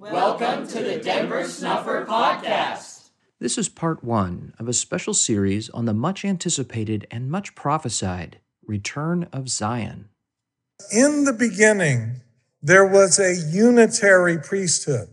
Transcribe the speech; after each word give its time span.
Welcome 0.00 0.68
to 0.68 0.80
the 0.80 0.98
Denver 0.98 1.44
Snuffer 1.44 2.06
Podcast. 2.06 3.08
This 3.40 3.58
is 3.58 3.68
part 3.68 4.04
one 4.04 4.54
of 4.56 4.68
a 4.68 4.72
special 4.72 5.12
series 5.12 5.68
on 5.70 5.86
the 5.86 5.92
much 5.92 6.24
anticipated 6.24 7.04
and 7.10 7.28
much 7.28 7.56
prophesied 7.56 8.38
return 8.64 9.26
of 9.32 9.48
Zion. 9.48 10.08
In 10.92 11.24
the 11.24 11.32
beginning, 11.32 12.20
there 12.62 12.86
was 12.86 13.18
a 13.18 13.34
unitary 13.34 14.38
priesthood. 14.38 15.08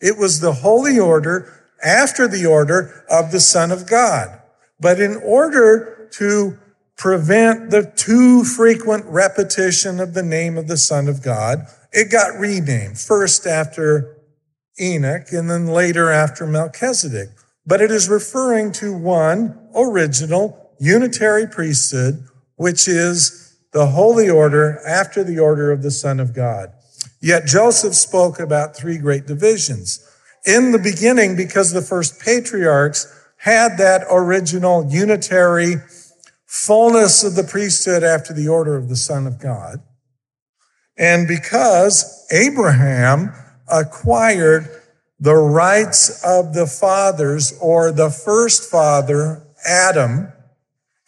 It 0.00 0.16
was 0.16 0.38
the 0.38 0.52
holy 0.52 0.96
order 0.96 1.52
after 1.84 2.28
the 2.28 2.46
order 2.46 3.04
of 3.10 3.32
the 3.32 3.40
Son 3.40 3.72
of 3.72 3.88
God. 3.90 4.40
But 4.78 5.00
in 5.00 5.16
order 5.16 6.08
to 6.12 6.56
prevent 6.96 7.70
the 7.70 7.92
too 7.96 8.44
frequent 8.44 9.06
repetition 9.06 9.98
of 9.98 10.14
the 10.14 10.22
name 10.22 10.56
of 10.56 10.68
the 10.68 10.76
Son 10.76 11.08
of 11.08 11.20
God, 11.20 11.66
it 11.94 12.10
got 12.10 12.38
renamed 12.38 12.98
first 12.98 13.46
after 13.46 14.18
Enoch 14.80 15.32
and 15.32 15.48
then 15.48 15.66
later 15.66 16.10
after 16.10 16.46
Melchizedek. 16.46 17.28
But 17.64 17.80
it 17.80 17.90
is 17.90 18.08
referring 18.08 18.72
to 18.72 18.92
one 18.92 19.58
original 19.74 20.72
unitary 20.78 21.46
priesthood, 21.46 22.24
which 22.56 22.88
is 22.88 23.56
the 23.72 23.86
holy 23.86 24.28
order 24.28 24.80
after 24.86 25.24
the 25.24 25.38
order 25.38 25.70
of 25.70 25.82
the 25.82 25.90
Son 25.90 26.20
of 26.20 26.34
God. 26.34 26.72
Yet 27.20 27.46
Joseph 27.46 27.94
spoke 27.94 28.38
about 28.38 28.76
three 28.76 28.98
great 28.98 29.26
divisions. 29.26 30.06
In 30.44 30.72
the 30.72 30.78
beginning, 30.78 31.36
because 31.36 31.72
the 31.72 31.80
first 31.80 32.20
patriarchs 32.20 33.06
had 33.38 33.78
that 33.78 34.02
original 34.10 34.86
unitary 34.90 35.76
fullness 36.44 37.24
of 37.24 37.34
the 37.34 37.44
priesthood 37.44 38.02
after 38.02 38.32
the 38.32 38.48
order 38.48 38.76
of 38.76 38.88
the 38.88 38.96
Son 38.96 39.26
of 39.26 39.38
God. 39.38 39.78
And 40.96 41.26
because 41.26 42.26
Abraham 42.30 43.32
acquired 43.68 44.68
the 45.18 45.34
rights 45.34 46.22
of 46.24 46.54
the 46.54 46.66
fathers 46.66 47.56
or 47.60 47.90
the 47.90 48.10
first 48.10 48.70
father, 48.70 49.42
Adam, 49.64 50.32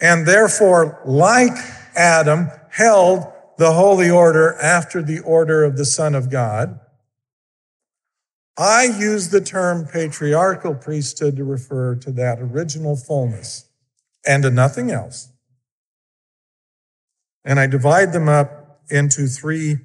and 0.01 0.27
therefore, 0.27 1.01
like 1.05 1.57
Adam, 1.95 2.51
held 2.71 3.27
the 3.59 3.73
holy 3.73 4.11
order 4.11 4.55
after 4.61 5.03
the 5.03 5.21
order 5.21 5.65
of 5.65 5.77
the 5.77 5.85
Son 5.85 6.15
of 6.15 6.31
God. 6.31 6.81
I 8.59 8.85
use 8.85 9.29
the 9.29 9.41
term 9.41 9.87
patriarchal 9.87 10.75
priesthood 10.75 11.37
to 11.37 11.45
refer 11.45 11.95
to 11.97 12.11
that 12.13 12.39
original 12.41 12.97
fullness 12.97 13.67
and 14.27 14.43
to 14.43 14.51
nothing 14.51 14.91
else. 14.91 15.29
And 17.45 17.61
I 17.61 17.67
divide 17.67 18.13
them 18.13 18.29
up 18.29 18.66
into 18.91 19.27
three 19.27 19.79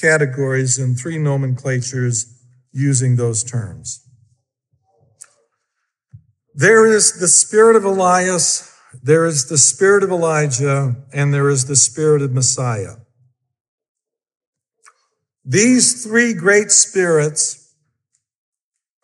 categories 0.00 0.78
and 0.78 0.98
three 0.98 1.18
nomenclatures 1.18 2.42
using 2.72 3.16
those 3.16 3.44
terms. 3.44 4.06
There 6.54 6.86
is 6.86 7.18
the 7.18 7.28
spirit 7.28 7.76
of 7.76 7.84
Elias, 7.84 8.70
there 9.02 9.24
is 9.24 9.48
the 9.48 9.58
spirit 9.58 10.02
of 10.02 10.10
Elijah, 10.10 10.96
and 11.12 11.32
there 11.32 11.48
is 11.48 11.66
the 11.66 11.76
spirit 11.76 12.22
of 12.22 12.32
Messiah. 12.32 12.96
These 15.44 16.04
three 16.04 16.34
great 16.34 16.70
spirits 16.70 17.74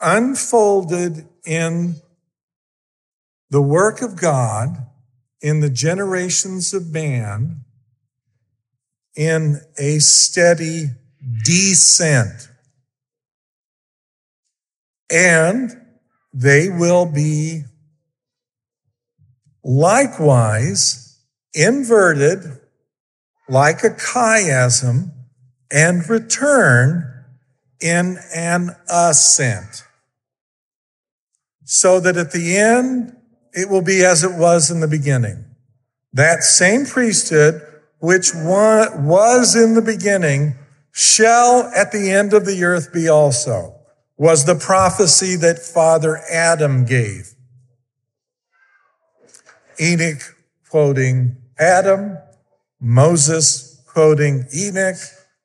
unfolded 0.01 1.27
in 1.45 1.97
the 3.51 3.63
work 3.63 4.03
of 4.03 4.17
God 4.17 4.87
in 5.41 5.61
the 5.61 5.71
generations 5.71 6.75
of 6.75 6.93
man 6.93 7.65
in 9.19 9.61
a 9.77 9.99
steady 9.99 10.91
descent. 11.45 12.49
And 15.11 15.73
they 16.33 16.69
will 16.69 17.05
be 17.05 17.65
likewise 19.65 21.19
inverted 21.53 22.61
like 23.49 23.83
a 23.83 23.91
chiasm 23.91 25.11
and 25.69 26.09
return 26.09 27.25
in 27.81 28.19
an 28.33 28.71
ascent. 28.89 29.83
So 31.65 31.99
that 31.99 32.17
at 32.17 32.31
the 32.31 32.57
end, 32.57 33.17
it 33.53 33.69
will 33.69 33.83
be 33.83 34.05
as 34.05 34.23
it 34.23 34.39
was 34.39 34.71
in 34.71 34.79
the 34.79 34.87
beginning. 34.87 35.45
That 36.13 36.45
same 36.45 36.87
priesthood 36.87 37.68
which 38.01 38.33
was 38.35 39.57
in 39.57 39.75
the 39.75 39.83
beginning 39.83 40.55
shall 40.93 41.71
at 41.75 41.93
the 41.93 42.11
end 42.11 42.33
of 42.33 42.45
the 42.45 42.65
earth 42.65 42.93
be 42.93 43.09
also, 43.09 43.75
was 44.17 44.45
the 44.45 44.55
prophecy 44.55 45.37
that 45.37 45.59
Father 45.59 46.21
Adam 46.31 46.85
gave. 46.85 47.35
Enoch 49.81 50.37
quoting 50.69 51.37
Adam, 51.59 52.19
Moses 52.81 53.83
quoting 53.87 54.45
Enoch, 54.55 54.97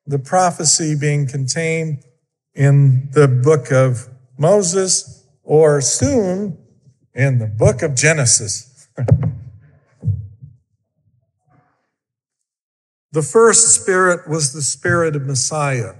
the 0.05 0.19
prophecy 0.19 0.95
being 0.95 1.27
contained 1.27 2.03
in 2.55 3.09
the 3.11 3.27
book 3.27 3.71
of 3.71 4.09
Moses, 4.37 5.25
or 5.43 5.81
soon 5.81 6.57
in 7.13 7.39
the 7.39 7.47
book 7.47 7.81
of 7.81 7.95
Genesis. 7.95 8.87
The 13.13 13.21
first 13.21 13.67
spirit 13.79 14.27
was 14.27 14.53
the 14.53 14.63
spirit 14.63 15.15
of 15.15 15.27
Messiah. 15.27 15.93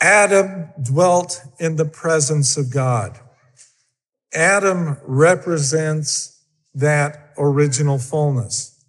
Adam 0.00 0.68
dwelt 0.80 1.42
in 1.58 1.74
the 1.74 1.84
presence 1.84 2.56
of 2.56 2.72
God. 2.72 3.18
Adam 4.32 4.98
represents 5.04 6.44
that 6.72 7.32
original 7.36 7.98
fullness. 7.98 8.80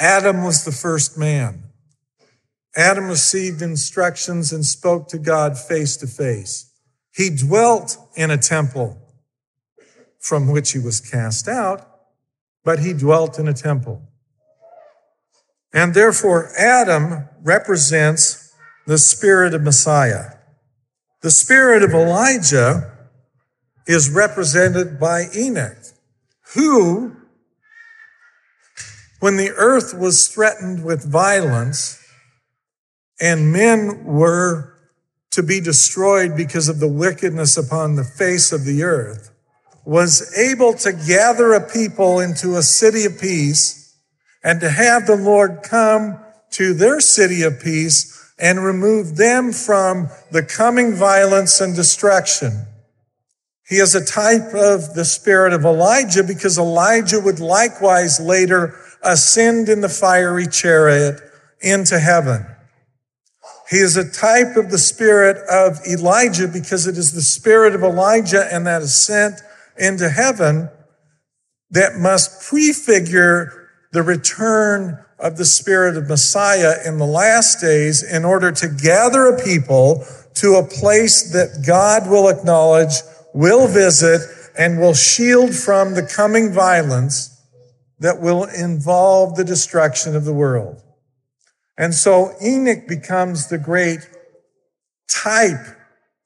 Adam 0.00 0.42
was 0.42 0.64
the 0.64 0.72
first 0.72 1.16
man. 1.16 1.62
Adam 2.74 3.06
received 3.06 3.62
instructions 3.62 4.52
and 4.52 4.66
spoke 4.66 5.06
to 5.08 5.18
God 5.18 5.56
face 5.56 5.96
to 5.98 6.08
face. 6.08 6.72
He 7.14 7.30
dwelt 7.30 7.96
in 8.16 8.32
a 8.32 8.36
temple 8.36 8.98
from 10.18 10.48
which 10.48 10.72
he 10.72 10.80
was 10.80 11.00
cast 11.00 11.46
out, 11.46 11.88
but 12.64 12.80
he 12.80 12.92
dwelt 12.92 13.38
in 13.38 13.46
a 13.46 13.54
temple. 13.54 14.08
And 15.72 15.94
therefore, 15.94 16.50
Adam 16.58 17.28
represents 17.42 18.52
the 18.86 18.98
spirit 18.98 19.54
of 19.54 19.62
Messiah. 19.62 20.32
The 21.22 21.30
spirit 21.30 21.82
of 21.82 21.92
Elijah 21.92 22.92
is 23.86 24.10
represented 24.10 25.00
by 25.00 25.26
Enoch, 25.34 25.78
who, 26.54 27.16
when 29.20 29.36
the 29.36 29.50
earth 29.50 29.94
was 29.94 30.28
threatened 30.28 30.84
with 30.84 31.10
violence 31.10 31.98
and 33.20 33.52
men 33.52 34.04
were 34.04 34.74
to 35.30 35.42
be 35.42 35.60
destroyed 35.60 36.36
because 36.36 36.68
of 36.68 36.80
the 36.80 36.88
wickedness 36.88 37.56
upon 37.56 37.94
the 37.94 38.04
face 38.04 38.52
of 38.52 38.64
the 38.64 38.82
earth, 38.82 39.30
was 39.84 40.36
able 40.36 40.74
to 40.74 40.92
gather 40.92 41.54
a 41.54 41.66
people 41.66 42.20
into 42.20 42.56
a 42.56 42.62
city 42.62 43.04
of 43.04 43.18
peace 43.18 43.81
and 44.42 44.60
to 44.60 44.70
have 44.70 45.06
the 45.06 45.16
Lord 45.16 45.60
come 45.62 46.18
to 46.52 46.74
their 46.74 47.00
city 47.00 47.42
of 47.42 47.60
peace 47.60 48.32
and 48.38 48.64
remove 48.64 49.16
them 49.16 49.52
from 49.52 50.08
the 50.30 50.42
coming 50.42 50.94
violence 50.94 51.60
and 51.60 51.74
destruction. 51.76 52.66
He 53.68 53.76
is 53.76 53.94
a 53.94 54.04
type 54.04 54.52
of 54.54 54.94
the 54.94 55.04
spirit 55.04 55.52
of 55.52 55.64
Elijah 55.64 56.24
because 56.24 56.58
Elijah 56.58 57.20
would 57.20 57.40
likewise 57.40 58.20
later 58.20 58.74
ascend 59.02 59.68
in 59.68 59.80
the 59.80 59.88
fiery 59.88 60.46
chariot 60.46 61.20
into 61.60 61.98
heaven. 61.98 62.44
He 63.70 63.78
is 63.78 63.96
a 63.96 64.10
type 64.10 64.56
of 64.56 64.70
the 64.70 64.78
spirit 64.78 65.38
of 65.48 65.80
Elijah 65.86 66.48
because 66.48 66.86
it 66.86 66.98
is 66.98 67.12
the 67.12 67.22
spirit 67.22 67.74
of 67.74 67.82
Elijah 67.82 68.46
and 68.52 68.66
that 68.66 68.82
ascent 68.82 69.40
into 69.78 70.10
heaven 70.10 70.68
that 71.70 71.96
must 71.96 72.46
prefigure 72.46 73.61
the 73.92 74.02
return 74.02 74.98
of 75.18 75.36
the 75.36 75.44
Spirit 75.44 75.96
of 75.96 76.08
Messiah 76.08 76.74
in 76.84 76.98
the 76.98 77.06
last 77.06 77.60
days 77.60 78.02
in 78.02 78.24
order 78.24 78.50
to 78.50 78.68
gather 78.68 79.26
a 79.26 79.42
people 79.42 80.04
to 80.34 80.56
a 80.56 80.66
place 80.66 81.32
that 81.32 81.64
God 81.64 82.10
will 82.10 82.28
acknowledge, 82.28 82.94
will 83.32 83.68
visit, 83.68 84.20
and 84.58 84.80
will 84.80 84.94
shield 84.94 85.54
from 85.54 85.94
the 85.94 86.02
coming 86.02 86.52
violence 86.52 87.28
that 88.00 88.20
will 88.20 88.44
involve 88.44 89.36
the 89.36 89.44
destruction 89.44 90.16
of 90.16 90.24
the 90.24 90.32
world. 90.32 90.82
And 91.78 91.94
so 91.94 92.32
Enoch 92.42 92.88
becomes 92.88 93.48
the 93.48 93.58
great 93.58 94.00
type 95.08 95.66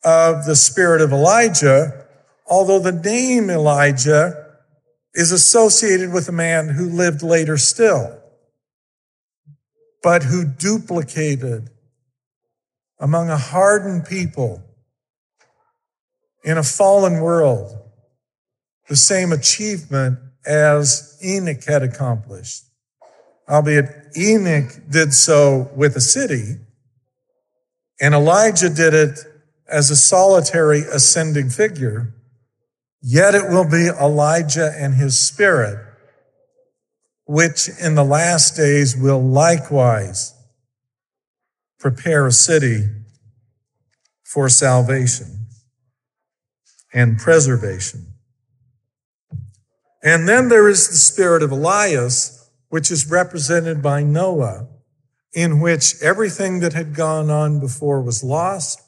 of 0.05 0.45
the 0.47 0.57
spirit 0.57 1.01
of 1.01 1.13
Elijah, 1.13 2.07
although 2.47 2.79
the 2.79 2.93
name 2.93 3.51
Elijah 3.51 4.46
is 5.17 5.33
associated 5.33 6.13
with 6.13 6.29
a 6.29 6.33
man 6.33 6.69
who 6.69 6.91
lived 6.91 7.23
later 7.23 7.57
still, 7.57 8.21
but 10.03 10.25
who 10.25 10.45
duplicated 10.45 11.71
among 13.01 13.31
a 13.31 13.37
hardened 13.37 14.05
people 14.05 14.63
in 16.45 16.59
a 16.59 16.63
fallen 16.63 17.21
world 17.21 17.77
the 18.89 18.95
same 18.95 19.33
achievement 19.33 20.19
as 20.45 21.19
Enoch 21.25 21.65
had 21.65 21.83
accomplished. 21.83 22.65
Albeit 23.49 23.87
Enoch 24.17 24.71
did 24.89 25.15
so 25.15 25.71
with 25.75 25.97
a 25.97 26.01
city, 26.01 26.57
and 28.01 28.15
Elijah 28.15 28.69
did 28.69 28.93
it 28.93 29.19
as 29.67 29.91
a 29.91 29.97
solitary 29.97 30.83
ascending 30.83 31.49
figure, 31.49 32.15
yet 33.03 33.35
it 33.35 33.49
will 33.49 33.69
be 33.69 33.89
Elijah 33.89 34.73
and 34.77 34.95
his 34.95 35.19
spirit, 35.19 35.79
which 37.25 37.69
in 37.81 37.95
the 37.95 38.05
last 38.05 38.57
days 38.57 38.97
will 38.97 39.23
likewise 39.23 40.33
prepare 41.79 42.27
a 42.27 42.33
city 42.33 42.89
for 44.25 44.49
salvation 44.49 45.47
and 46.93 47.19
preservation. 47.19 48.07
And 50.03 50.29
then 50.29 50.49
there 50.49 50.69
is 50.69 50.89
the 50.89 50.97
spirit 50.97 51.43
of 51.43 51.51
Elias, 51.51 52.49
which 52.69 52.91
is 52.91 53.11
represented 53.11 53.83
by 53.83 54.03
Noah, 54.03 54.69
in 55.33 55.61
which 55.61 56.01
everything 56.01 56.61
that 56.61 56.73
had 56.73 56.95
gone 56.95 57.31
on 57.31 57.61
before 57.61 58.01
was 58.01 58.25
lost. 58.25 58.81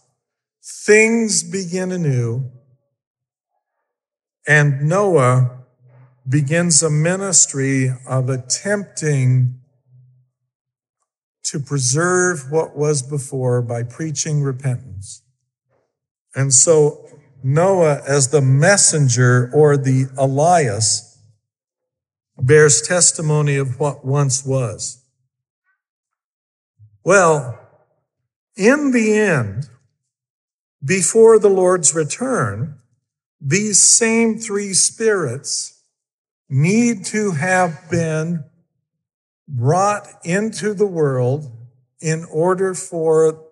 Things 0.62 1.42
begin 1.42 1.92
anew. 1.92 2.50
And 4.48 4.88
Noah 4.88 5.58
begins 6.26 6.82
a 6.82 6.88
ministry 6.88 7.90
of 8.06 8.30
attempting 8.30 9.60
to 11.44 11.60
preserve 11.60 12.50
what 12.50 12.74
was 12.74 13.02
before 13.02 13.60
by 13.60 13.82
preaching 13.82 14.42
repentance. 14.42 15.22
And 16.34 16.54
so 16.54 17.06
Noah, 17.42 18.00
as 18.08 18.28
the 18.28 18.40
messenger 18.40 19.50
or 19.52 19.76
the 19.76 20.06
Elias, 20.16 21.18
bears 22.38 22.80
testimony 22.80 23.56
of 23.56 23.78
what 23.78 24.02
once 24.02 24.46
was. 24.46 25.04
Well, 27.04 27.58
in 28.56 28.92
the 28.92 29.12
end, 29.12 29.68
before 30.82 31.38
the 31.38 31.50
Lord's 31.50 31.94
return, 31.94 32.77
these 33.40 33.82
same 33.82 34.38
three 34.38 34.74
spirits 34.74 35.82
need 36.48 37.04
to 37.06 37.32
have 37.32 37.78
been 37.90 38.44
brought 39.46 40.08
into 40.24 40.74
the 40.74 40.86
world 40.86 41.50
in 42.00 42.24
order 42.30 42.74
for 42.74 43.44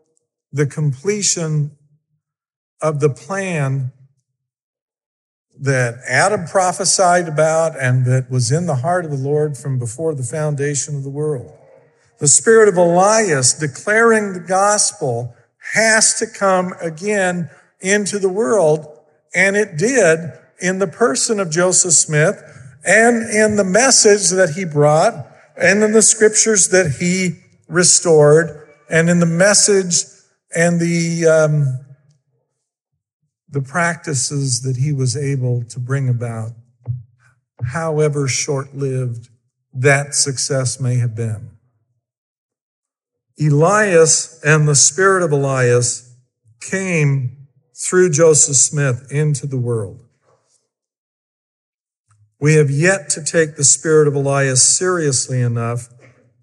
the 0.52 0.66
completion 0.66 1.70
of 2.80 3.00
the 3.00 3.10
plan 3.10 3.92
that 5.58 5.94
Adam 6.06 6.46
prophesied 6.46 7.28
about 7.28 7.78
and 7.78 8.04
that 8.04 8.30
was 8.30 8.52
in 8.52 8.66
the 8.66 8.76
heart 8.76 9.04
of 9.04 9.10
the 9.10 9.16
Lord 9.16 9.56
from 9.56 9.78
before 9.78 10.14
the 10.14 10.22
foundation 10.22 10.96
of 10.96 11.02
the 11.02 11.10
world. 11.10 11.52
The 12.18 12.28
spirit 12.28 12.68
of 12.68 12.76
Elias 12.76 13.54
declaring 13.54 14.32
the 14.32 14.40
gospel 14.40 15.34
has 15.74 16.14
to 16.18 16.26
come 16.26 16.74
again 16.80 17.50
into 17.80 18.18
the 18.18 18.28
world. 18.28 18.95
And 19.34 19.56
it 19.56 19.76
did 19.76 20.32
in 20.60 20.78
the 20.78 20.86
person 20.86 21.40
of 21.40 21.50
Joseph 21.50 21.92
Smith 21.92 22.42
and 22.84 23.28
in 23.30 23.56
the 23.56 23.64
message 23.64 24.30
that 24.30 24.50
he 24.50 24.64
brought 24.64 25.26
and 25.56 25.82
in 25.82 25.92
the 25.92 26.02
scriptures 26.02 26.68
that 26.68 26.96
he 27.00 27.40
restored 27.68 28.68
and 28.88 29.10
in 29.10 29.20
the 29.20 29.26
message 29.26 30.04
and 30.54 30.80
the 30.80 31.26
um, 31.26 31.86
the 33.48 33.62
practices 33.62 34.62
that 34.62 34.76
he 34.76 34.92
was 34.92 35.16
able 35.16 35.64
to 35.64 35.80
bring 35.80 36.08
about, 36.08 36.52
however 37.64 38.28
short 38.28 38.74
lived 38.74 39.28
that 39.72 40.14
success 40.14 40.80
may 40.80 40.96
have 40.96 41.14
been. 41.14 41.50
Elias 43.40 44.40
and 44.44 44.66
the 44.66 44.74
spirit 44.74 45.22
of 45.22 45.32
Elias 45.32 46.14
came 46.60 47.35
through 47.76 48.10
Joseph 48.10 48.56
Smith 48.56 49.06
into 49.10 49.46
the 49.46 49.58
world. 49.58 50.02
We 52.40 52.54
have 52.54 52.70
yet 52.70 53.08
to 53.10 53.24
take 53.24 53.56
the 53.56 53.64
spirit 53.64 54.08
of 54.08 54.14
Elias 54.14 54.62
seriously 54.62 55.40
enough 55.40 55.88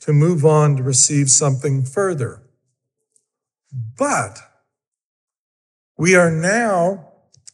to 0.02 0.14
move 0.14 0.46
on 0.46 0.76
to 0.78 0.84
receive 0.84 1.30
something 1.30 1.86
further. 1.86 2.44
But 3.98 4.40
we 5.98 6.16
are 6.16 6.32
now 6.32 7.10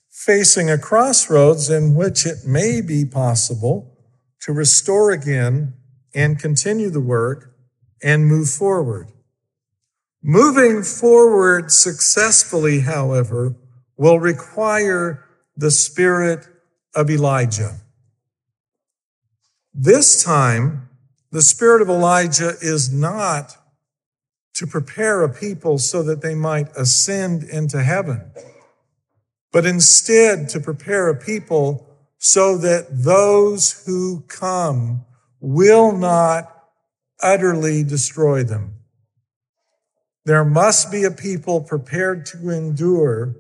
facing 0.10 0.70
a 0.70 0.78
crossroads 0.78 1.70
in 1.70 1.96
which 1.96 2.26
it 2.26 2.46
may 2.46 2.82
be 2.82 3.06
possible 3.06 3.98
to 4.42 4.52
restore 4.52 5.12
again 5.12 5.74
and 6.14 6.40
continue 6.40 6.90
the 6.90 7.00
work 7.00 7.56
and 8.02 8.28
move 8.28 8.50
forward. 8.50 9.12
Moving 10.22 10.84
forward 10.84 11.72
successfully, 11.72 12.82
however, 12.82 13.56
will 14.00 14.18
require 14.18 15.26
the 15.58 15.70
spirit 15.70 16.48
of 16.96 17.10
Elijah. 17.10 17.76
This 19.74 20.24
time, 20.24 20.88
the 21.32 21.42
spirit 21.42 21.82
of 21.82 21.90
Elijah 21.90 22.54
is 22.62 22.92
not 22.92 23.58
to 24.54 24.66
prepare 24.66 25.22
a 25.22 25.30
people 25.30 25.78
so 25.78 26.02
that 26.02 26.22
they 26.22 26.34
might 26.34 26.70
ascend 26.78 27.44
into 27.44 27.84
heaven, 27.84 28.32
but 29.52 29.66
instead 29.66 30.48
to 30.48 30.62
prepare 30.62 31.10
a 31.10 31.16
people 31.16 31.86
so 32.18 32.58
that 32.58 32.88
those 33.04 33.84
who 33.86 34.22
come 34.30 35.04
will 35.42 35.92
not 35.92 36.70
utterly 37.22 37.84
destroy 37.84 38.44
them. 38.44 38.76
There 40.24 40.46
must 40.46 40.90
be 40.90 41.04
a 41.04 41.12
people 41.12 41.60
prepared 41.60 42.26
to 42.28 42.50
endure 42.50 43.36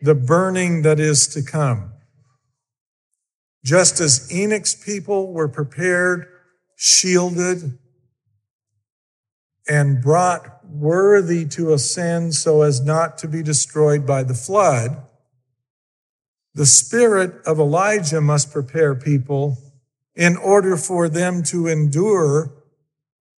the 0.00 0.14
burning 0.14 0.82
that 0.82 1.00
is 1.00 1.26
to 1.28 1.42
come. 1.42 1.92
Just 3.64 4.00
as 4.00 4.32
Enoch's 4.32 4.74
people 4.74 5.32
were 5.32 5.48
prepared, 5.48 6.26
shielded, 6.76 7.78
and 9.68 10.00
brought 10.00 10.64
worthy 10.64 11.44
to 11.44 11.72
ascend 11.72 12.34
so 12.34 12.62
as 12.62 12.80
not 12.80 13.18
to 13.18 13.28
be 13.28 13.42
destroyed 13.42 14.06
by 14.06 14.22
the 14.22 14.34
flood, 14.34 15.02
the 16.54 16.66
spirit 16.66 17.34
of 17.46 17.58
Elijah 17.58 18.20
must 18.20 18.52
prepare 18.52 18.94
people 18.94 19.58
in 20.14 20.36
order 20.36 20.76
for 20.76 21.08
them 21.08 21.42
to 21.44 21.66
endure 21.66 22.52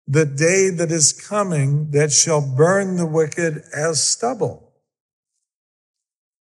the 0.07 0.25
day 0.25 0.69
that 0.69 0.91
is 0.91 1.12
coming 1.13 1.91
that 1.91 2.12
shall 2.12 2.41
burn 2.41 2.95
the 2.95 3.05
wicked 3.05 3.62
as 3.75 4.05
stubble. 4.05 4.68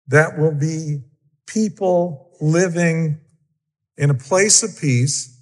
That 0.09 0.39
will 0.39 0.55
be 0.55 1.03
people 1.47 2.31
living 2.41 3.21
in 3.97 4.11
a 4.11 4.15
place 4.15 4.63
of 4.63 4.79
peace 4.81 5.35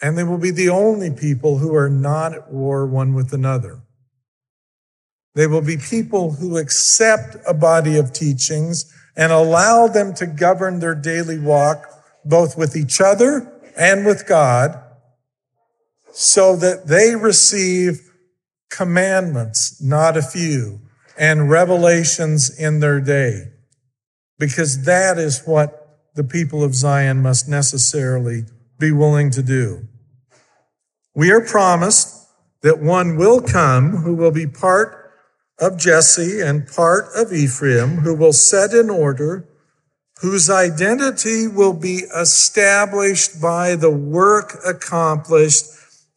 and 0.00 0.16
they 0.16 0.24
will 0.24 0.38
be 0.38 0.50
the 0.50 0.68
only 0.68 1.10
people 1.10 1.58
who 1.58 1.74
are 1.74 1.88
not 1.88 2.32
at 2.32 2.52
war 2.52 2.86
one 2.86 3.14
with 3.14 3.32
another. 3.32 3.80
They 5.34 5.46
will 5.46 5.62
be 5.62 5.76
people 5.76 6.32
who 6.32 6.56
accept 6.56 7.36
a 7.46 7.54
body 7.54 7.96
of 7.96 8.12
teachings 8.12 8.92
and 9.16 9.32
allow 9.32 9.88
them 9.88 10.14
to 10.14 10.26
govern 10.26 10.78
their 10.78 10.94
daily 10.94 11.38
walk, 11.38 11.86
both 12.24 12.56
with 12.56 12.76
each 12.76 13.00
other 13.00 13.60
and 13.76 14.06
with 14.06 14.26
God, 14.26 14.80
so 16.12 16.56
that 16.56 16.86
they 16.86 17.14
receive 17.16 18.00
commandments, 18.70 19.82
not 19.82 20.16
a 20.16 20.22
few, 20.22 20.80
and 21.18 21.50
revelations 21.50 22.48
in 22.58 22.80
their 22.80 23.00
day. 23.00 23.52
Because 24.38 24.84
that 24.84 25.18
is 25.18 25.42
what 25.44 25.98
the 26.14 26.24
people 26.24 26.62
of 26.62 26.74
Zion 26.74 27.20
must 27.20 27.48
necessarily 27.48 28.44
be 28.78 28.92
willing 28.92 29.30
to 29.30 29.42
do. 29.42 29.88
We 31.14 31.32
are 31.32 31.44
promised 31.44 32.28
that 32.62 32.80
one 32.80 33.16
will 33.16 33.40
come 33.42 33.98
who 33.98 34.14
will 34.14 34.30
be 34.30 34.46
part 34.46 35.12
of 35.60 35.78
Jesse 35.78 36.40
and 36.40 36.68
part 36.68 37.06
of 37.16 37.32
Ephraim, 37.32 37.98
who 37.98 38.14
will 38.14 38.32
set 38.32 38.72
in 38.72 38.88
order, 38.88 39.48
whose 40.20 40.48
identity 40.48 41.48
will 41.48 41.72
be 41.72 42.04
established 42.16 43.40
by 43.40 43.74
the 43.74 43.90
work 43.90 44.58
accomplished 44.64 45.64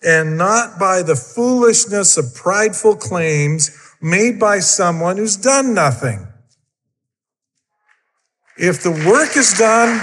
and 0.03 0.38
not 0.38 0.79
by 0.79 1.01
the 1.01 1.15
foolishness 1.15 2.17
of 2.17 2.34
prideful 2.36 2.96
claims 2.96 3.70
made 4.01 4.39
by 4.39 4.60
someone 4.60 5.17
who's 5.17 5.38
done 5.38 5.74
nothing. 5.74 6.27
If 8.58 8.84
the 8.84 8.91
work 8.91 9.38
is 9.38 9.58
done, 9.58 10.00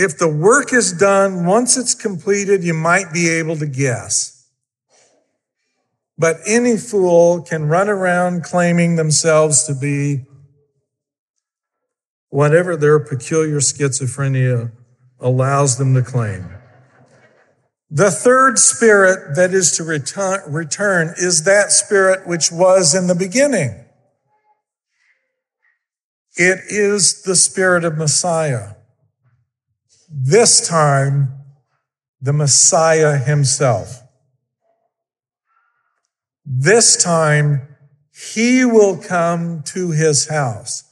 If 0.00 0.16
the 0.16 0.28
work 0.28 0.72
is 0.72 0.92
done, 0.92 1.44
once 1.44 1.76
it's 1.76 1.92
completed, 1.92 2.62
you 2.62 2.72
might 2.72 3.12
be 3.12 3.28
able 3.30 3.56
to 3.56 3.66
guess. 3.66 4.46
But 6.16 6.36
any 6.46 6.76
fool 6.76 7.42
can 7.42 7.66
run 7.66 7.88
around 7.88 8.44
claiming 8.44 8.94
themselves 8.94 9.64
to 9.64 9.74
be 9.74 10.26
whatever 12.28 12.76
their 12.76 13.00
peculiar 13.00 13.58
schizophrenia 13.58 14.70
allows 15.18 15.78
them 15.78 15.94
to 15.94 16.02
claim. 16.02 16.57
The 17.90 18.10
third 18.10 18.58
spirit 18.58 19.34
that 19.36 19.54
is 19.54 19.72
to 19.78 19.84
return, 19.84 21.14
is 21.16 21.44
that 21.44 21.72
spirit 21.72 22.26
which 22.26 22.52
was 22.52 22.94
in 22.94 23.06
the 23.06 23.14
beginning. 23.14 23.84
It 26.36 26.60
is 26.68 27.22
the 27.22 27.34
spirit 27.34 27.84
of 27.84 27.96
Messiah. 27.96 28.74
This 30.10 30.66
time, 30.68 31.34
the 32.20 32.34
Messiah 32.34 33.16
himself. 33.16 34.02
This 36.44 37.02
time, 37.02 37.76
he 38.12 38.64
will 38.64 38.98
come 38.98 39.62
to 39.62 39.92
his 39.92 40.28
house. 40.28 40.84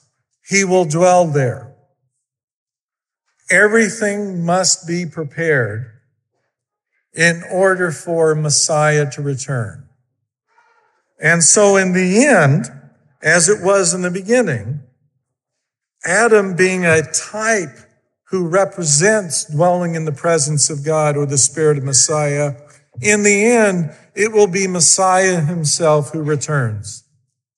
He 0.48 0.64
will 0.64 0.84
dwell 0.84 1.26
there. 1.26 1.74
Everything 3.50 4.44
must 4.44 4.86
be 4.86 5.04
prepared 5.04 5.95
in 7.16 7.42
order 7.50 7.90
for 7.90 8.34
Messiah 8.34 9.10
to 9.10 9.22
return. 9.22 9.88
And 11.20 11.42
so 11.42 11.76
in 11.76 11.94
the 11.94 12.26
end, 12.26 12.66
as 13.22 13.48
it 13.48 13.64
was 13.64 13.94
in 13.94 14.02
the 14.02 14.10
beginning, 14.10 14.82
Adam 16.04 16.54
being 16.54 16.84
a 16.84 17.02
type 17.10 17.78
who 18.28 18.46
represents 18.46 19.44
dwelling 19.44 19.94
in 19.94 20.04
the 20.04 20.12
presence 20.12 20.68
of 20.68 20.84
God 20.84 21.16
or 21.16 21.24
the 21.24 21.38
Spirit 21.38 21.78
of 21.78 21.84
Messiah, 21.84 22.54
in 23.00 23.22
the 23.22 23.46
end, 23.46 23.96
it 24.14 24.32
will 24.32 24.46
be 24.46 24.66
Messiah 24.66 25.40
himself 25.40 26.12
who 26.12 26.22
returns 26.22 27.04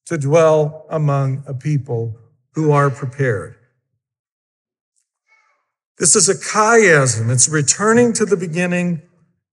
to 0.07 0.17
dwell 0.17 0.87
among 0.89 1.43
a 1.47 1.55
people 1.55 2.17
who 2.53 2.71
are 2.71 2.91
prepared. 2.91 3.57
This 5.99 6.15
is 6.15 6.29
a 6.29 6.35
chiasm. 6.35 7.31
It's 7.31 7.49
returning 7.49 8.13
to 8.15 8.25
the 8.25 8.37
beginning 8.37 9.03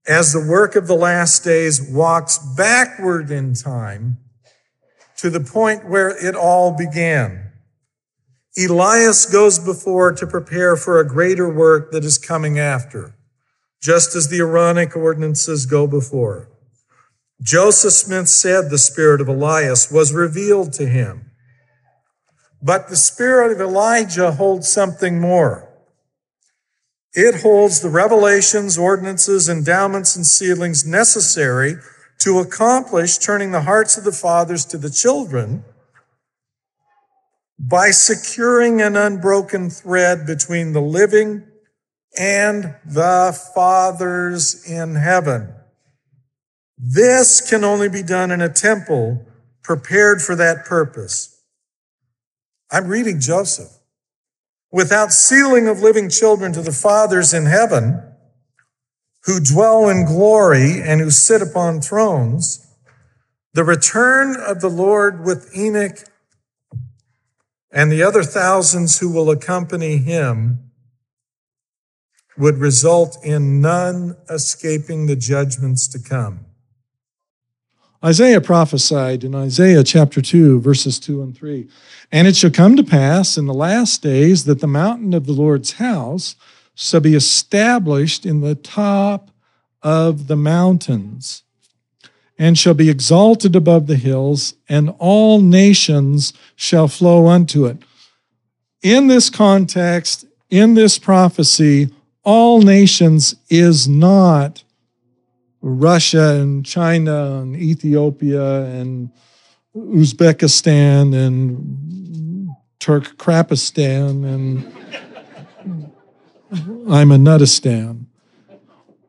as 0.08 0.34
the 0.34 0.46
work 0.46 0.76
of 0.76 0.88
the 0.88 0.96
last 0.96 1.44
days 1.44 1.82
walks 1.82 2.38
backward 2.38 3.32
in 3.32 3.54
time 3.54 4.18
to 5.18 5.30
the 5.30 5.40
point 5.40 5.88
where 5.90 6.10
it 6.10 6.36
all 6.36 6.76
began. 6.78 7.52
Elias 8.58 9.26
goes 9.26 9.60
before 9.60 10.14
to 10.14 10.28
prepare 10.28 10.76
for 10.76 11.00
a 11.00 11.08
greater 11.08 11.50
work 11.50 11.92
that 11.92 12.06
is 12.06 12.18
coming 12.18 12.60
after, 12.60 13.16
just 13.82 14.16
as 14.16 14.30
the 14.30 14.40
Aaronic 14.40 14.96
ordinances 14.96 15.66
go 15.66 15.88
before. 15.88 16.50
Joseph 17.42 17.94
Smith 17.94 18.30
said 18.30 18.70
the 18.70 18.78
spirit 18.78 19.20
of 19.20 19.28
Elias 19.28 19.92
was 19.92 20.14
revealed 20.14 20.72
to 20.74 20.88
him. 20.88 21.32
But 22.62 22.88
the 22.88 22.96
spirit 22.96 23.52
of 23.52 23.60
Elijah 23.60 24.32
holds 24.32 24.72
something 24.72 25.20
more. 25.20 25.64
It 27.15 27.41
holds 27.41 27.79
the 27.79 27.89
revelations, 27.89 28.77
ordinances, 28.77 29.48
endowments, 29.48 30.17
and 30.17 30.25
sealings 30.25 30.86
necessary 30.86 31.75
to 32.19 32.39
accomplish 32.39 33.17
turning 33.17 33.51
the 33.51 33.62
hearts 33.62 33.98
of 33.98 34.03
the 34.03 34.12
fathers 34.12 34.65
to 34.65 34.77
the 34.77 34.89
children 34.89 35.63
by 37.57 37.91
securing 37.91 38.81
an 38.81 38.98
unbroken 38.98 39.69
thread 39.69 40.25
between 40.25 40.74
the 40.74 40.81
living 40.81 41.48
and 42.17 42.75
the 42.86 43.38
fathers 43.53 44.69
in 44.69 44.95
heaven. 44.95 45.53
This 46.77 47.39
can 47.50 47.63
only 47.63 47.88
be 47.88 48.03
done 48.03 48.29
in 48.29 48.41
a 48.41 48.50
temple 48.50 49.25
prepared 49.63 50.22
for 50.22 50.36
that 50.36 50.65
purpose. 50.65 51.41
I'm 52.69 52.88
reading 52.88 53.22
Joseph 53.22 53.75
without 54.75 55.13
sealing 55.13 55.70
of 55.70 55.79
living 55.79 56.10
children 56.10 56.51
to 56.51 56.62
the 56.62 56.70
fathers 56.70 57.34
in 57.34 57.46
heaven 57.46 58.03
who 59.24 59.39
dwell 59.39 59.88
in 59.88 60.05
glory 60.05 60.82
and 60.82 61.00
who 61.00 61.10
sit 61.10 61.41
upon 61.41 61.79
thrones, 61.79 62.67
the 63.53 63.63
return 63.63 64.36
of 64.36 64.60
the 64.60 64.67
Lord 64.67 65.24
with 65.24 65.50
Enoch 65.58 66.00
and 67.72 67.89
the 67.89 68.03
other 68.03 68.22
thousands 68.22 69.00
who 69.00 69.10
will 69.10 69.32
accompany 69.32 69.96
him 69.96 70.72
would 72.38 72.58
result 72.58 73.17
in 73.24 73.62
none 73.62 74.17
escaping 74.29 75.05
the 75.05 75.15
judgments 75.15 75.88
to 75.88 76.00
come. 76.00 76.48
Isaiah 78.06 78.40
prophesied 78.40 79.24
in 79.24 79.34
Isaiah 79.34 79.84
chapter 79.84 80.22
2, 80.22 80.60
verses 80.62 81.00
2 81.00 81.24
and 81.24 81.36
3. 81.36 81.68
And 82.12 82.28
it 82.28 82.36
shall 82.36 82.52
come 82.52 82.76
to 82.76 82.84
pass 82.84 83.36
in 83.36 83.48
the 83.48 83.54
last 83.54 84.04
days 84.04 84.46
that 84.46 84.60
the 84.60 84.68
mountain 84.68 85.16
of 85.16 85.26
the 85.26 85.34
Lord's 85.34 85.74
house 85.74 86.36
shall 86.76 87.00
be 87.00 87.16
established 87.16 88.24
in 88.24 88.42
the 88.42 88.54
top 88.54 89.32
of 89.82 90.28
the 90.28 90.36
mountains 90.36 91.42
and 92.38 92.60
shall 92.60 92.76
be 92.76 92.92
exalted 92.92 93.56
above 93.56 93.88
the 93.88 93.96
hills, 93.96 94.54
and 94.70 94.94
all 95.00 95.42
nations 95.42 96.34
shall 96.56 96.88
flow 96.88 97.28
unto 97.28 97.66
it. 97.66 97.78
In 98.84 99.08
this 99.08 99.32
context, 99.32 100.26
in 100.52 100.76
this 100.76 101.00
prophecy, 101.00 101.90
all 102.24 102.62
nations 102.62 103.36
is 103.50 103.88
not 103.88 104.64
Russia 105.67 106.36
and 106.39 106.63
China 106.63 107.41
and 107.41 107.55
Ethiopia 107.55 108.65
and 108.65 109.10
Uzbekistan 109.75 111.15
and 111.15 112.51
Turkmenistan 112.79 114.24
and 114.31 114.72
I'm 116.88 117.12
a 117.12 117.17
Nuttistan. 117.17 118.05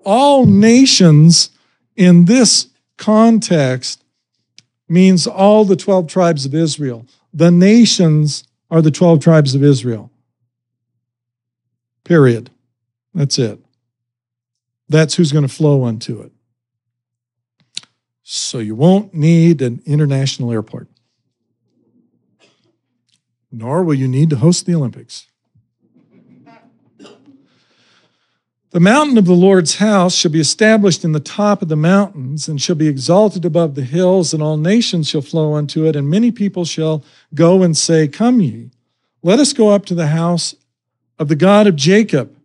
All 0.02 0.46
nations 0.46 1.50
in 1.94 2.24
this 2.24 2.68
context 2.96 4.02
means 4.88 5.26
all 5.26 5.66
the 5.66 5.76
12 5.76 6.06
tribes 6.06 6.46
of 6.46 6.54
Israel. 6.54 7.04
The 7.34 7.50
nations 7.50 8.44
are 8.70 8.80
the 8.80 8.90
12 8.90 9.20
tribes 9.20 9.54
of 9.54 9.62
Israel. 9.62 10.10
Period. 12.02 12.48
That's 13.12 13.38
it. 13.38 13.60
That's 14.88 15.16
who's 15.16 15.32
going 15.32 15.46
to 15.46 15.52
flow 15.52 15.84
unto 15.84 16.22
it. 16.22 16.32
So 18.28 18.58
you 18.58 18.74
won't 18.74 19.14
need 19.14 19.62
an 19.62 19.80
international 19.86 20.50
airport, 20.50 20.88
nor 23.52 23.84
will 23.84 23.94
you 23.94 24.08
need 24.08 24.30
to 24.30 24.36
host 24.36 24.66
the 24.66 24.74
Olympics. 24.74 25.28
The 28.70 28.80
mountain 28.80 29.16
of 29.16 29.26
the 29.26 29.32
Lord's 29.32 29.76
house 29.76 30.16
shall 30.16 30.32
be 30.32 30.40
established 30.40 31.04
in 31.04 31.12
the 31.12 31.20
top 31.20 31.62
of 31.62 31.68
the 31.68 31.76
mountains 31.76 32.48
and 32.48 32.60
shall 32.60 32.74
be 32.74 32.88
exalted 32.88 33.44
above 33.44 33.76
the 33.76 33.84
hills, 33.84 34.34
and 34.34 34.42
all 34.42 34.56
nations 34.56 35.08
shall 35.08 35.22
flow 35.22 35.54
unto 35.54 35.86
it, 35.86 35.94
and 35.94 36.10
many 36.10 36.32
people 36.32 36.64
shall 36.64 37.04
go 37.32 37.62
and 37.62 37.76
say, 37.76 38.08
Come 38.08 38.40
ye, 38.40 38.70
let 39.22 39.38
us 39.38 39.52
go 39.52 39.68
up 39.68 39.86
to 39.86 39.94
the 39.94 40.08
house 40.08 40.56
of 41.16 41.28
the 41.28 41.36
God 41.36 41.68
of 41.68 41.76
Jacob, 41.76 42.36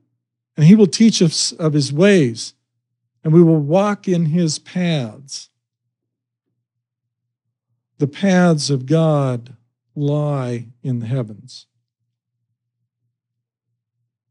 and 0.55 0.67
he 0.67 0.75
will 0.75 0.85
teach 0.85 1.23
us 1.23 1.51
of 1.53 1.73
his 1.73 1.91
ways, 1.91 2.53
and 3.23 3.33
we 3.33 3.41
will 3.41 3.57
walk 3.57 4.07
in 4.07 4.27
his 4.27 4.59
paths. 4.59 5.47
The 8.01 8.07
paths 8.07 8.71
of 8.71 8.87
God 8.87 9.55
lie 9.93 10.65
in 10.81 11.01
the 11.01 11.05
heavens. 11.05 11.67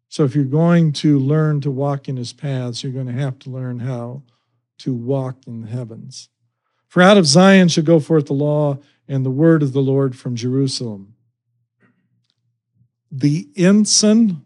So 0.09 0.25
if 0.25 0.35
you're 0.35 0.45
going 0.45 0.93
to 0.95 1.21
learn 1.21 1.61
to 1.61 1.71
walk 1.71 2.09
in 2.09 2.17
his 2.17 2.33
paths, 2.33 2.83
you're 2.83 2.91
going 2.91 3.07
to 3.07 3.13
have 3.13 3.39
to 3.39 3.51
learn 3.51 3.79
how 3.79 4.25
to 4.79 4.93
walk 4.93 5.47
in 5.47 5.61
the 5.61 5.69
heavens. 5.69 6.31
For 6.89 7.01
out 7.01 7.17
of 7.17 7.27
Zion 7.27 7.69
shall 7.69 7.85
go 7.85 8.01
forth 8.01 8.27
the 8.27 8.33
law 8.33 8.79
and 9.07 9.25
the 9.25 9.31
word 9.31 9.63
of 9.63 9.73
the 9.73 9.83
Lord 9.83 10.19
from 10.19 10.35
Jerusalem. 10.35 11.15
The 13.13 13.49
ensign 13.55 14.45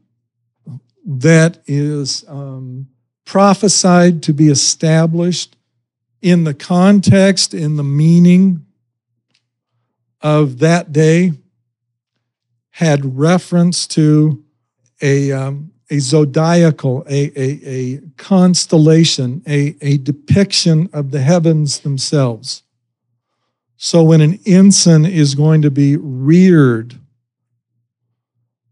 that 1.07 1.63
is 1.67 2.27
um, 2.29 2.89
prophesied 3.25 4.23
to 4.25 4.35
be 4.35 4.51
established 4.51 5.57
in 6.21 6.45
the 6.45 6.53
context, 6.53 7.55
in 7.55 7.77
the 7.77 7.83
meaning 7.83 8.67
of 10.25 10.59
that 10.59 10.93
day 10.93 11.33
had 12.71 13.17
reference 13.17 13.87
to 13.87 14.43
a, 15.01 15.31
um, 15.31 15.71
a 15.91 15.99
zodiacal, 16.01 17.05
a, 17.09 17.31
a, 17.39 17.61
a 17.65 18.01
constellation, 18.17 19.43
a, 19.47 19.77
a 19.81 19.99
depiction 19.99 20.89
of 20.93 21.13
the 21.13 21.21
heavens 21.21 21.81
themselves. 21.81 22.63
So 23.77 24.03
when 24.03 24.21
an 24.23 24.41
ensign 24.47 25.05
is 25.05 25.35
going 25.35 25.63
to 25.63 25.71
be 25.71 25.97
reared 25.97 26.99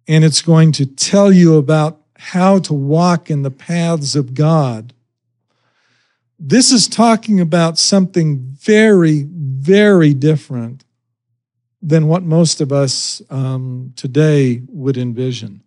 and 0.09 0.25
it's 0.25 0.43
going 0.43 0.73
to 0.73 0.87
tell 0.87 1.31
you 1.31 1.57
about 1.57 2.01
how 2.17 2.61
to 2.61 2.73
walk 2.73 3.31
in 3.31 3.43
the 3.43 3.51
paths 3.51 4.17
of 4.17 4.33
God, 4.33 4.95
This 6.45 6.73
is 6.73 6.89
talking 6.89 7.39
about 7.39 7.79
something 7.79 8.41
very, 8.41 9.27
very 9.29 10.13
different 10.13 10.85
than 11.83 12.07
what 12.07 12.23
most 12.23 12.61
of 12.61 12.73
us 12.73 13.21
um, 13.29 13.93
today 13.97 14.63
would 14.69 14.97
envision. 14.97 15.63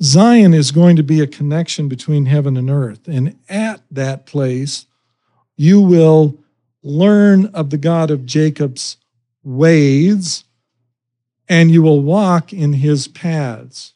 Zion 0.00 0.54
is 0.54 0.70
going 0.70 0.96
to 0.96 1.02
be 1.02 1.20
a 1.20 1.26
connection 1.26 1.88
between 1.88 2.26
heaven 2.26 2.56
and 2.56 2.70
earth. 2.70 3.08
And 3.08 3.38
at 3.48 3.82
that 3.90 4.26
place, 4.26 4.86
you 5.56 5.80
will 5.80 6.38
learn 6.82 7.46
of 7.46 7.70
the 7.70 7.78
God 7.78 8.10
of 8.10 8.26
Jacob's 8.26 8.96
ways 9.44 10.44
and 11.48 11.70
you 11.70 11.82
will 11.82 12.00
walk 12.00 12.52
in 12.52 12.72
his 12.72 13.08
paths 13.08 13.92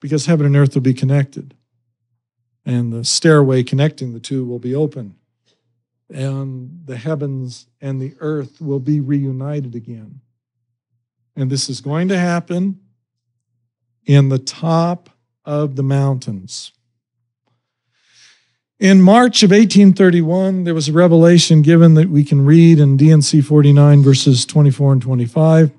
because 0.00 0.26
heaven 0.26 0.46
and 0.46 0.56
earth 0.56 0.74
will 0.74 0.82
be 0.82 0.94
connected 0.94 1.54
and 2.66 2.92
the 2.92 3.04
stairway 3.04 3.62
connecting 3.62 4.12
the 4.12 4.20
two 4.20 4.44
will 4.44 4.58
be 4.58 4.74
open, 4.74 5.16
and 6.12 6.82
the 6.84 6.96
heavens 6.96 7.66
and 7.80 8.00
the 8.00 8.14
earth 8.20 8.60
will 8.60 8.80
be 8.80 9.00
reunited 9.00 9.74
again. 9.74 10.20
And 11.36 11.50
this 11.50 11.68
is 11.68 11.80
going 11.80 12.08
to 12.08 12.18
happen 12.18 12.80
in 14.06 14.28
the 14.28 14.38
top 14.38 15.10
of 15.44 15.76
the 15.76 15.82
mountains. 15.82 16.72
In 18.80 19.00
March 19.00 19.42
of 19.42 19.50
1831, 19.50 20.64
there 20.64 20.74
was 20.74 20.88
a 20.88 20.92
revelation 20.92 21.62
given 21.62 21.94
that 21.94 22.10
we 22.10 22.24
can 22.24 22.44
read 22.44 22.78
in 22.78 22.96
D&C 22.96 23.40
49, 23.40 24.02
verses 24.02 24.44
24 24.44 24.92
and 24.92 25.02
25. 25.02 25.70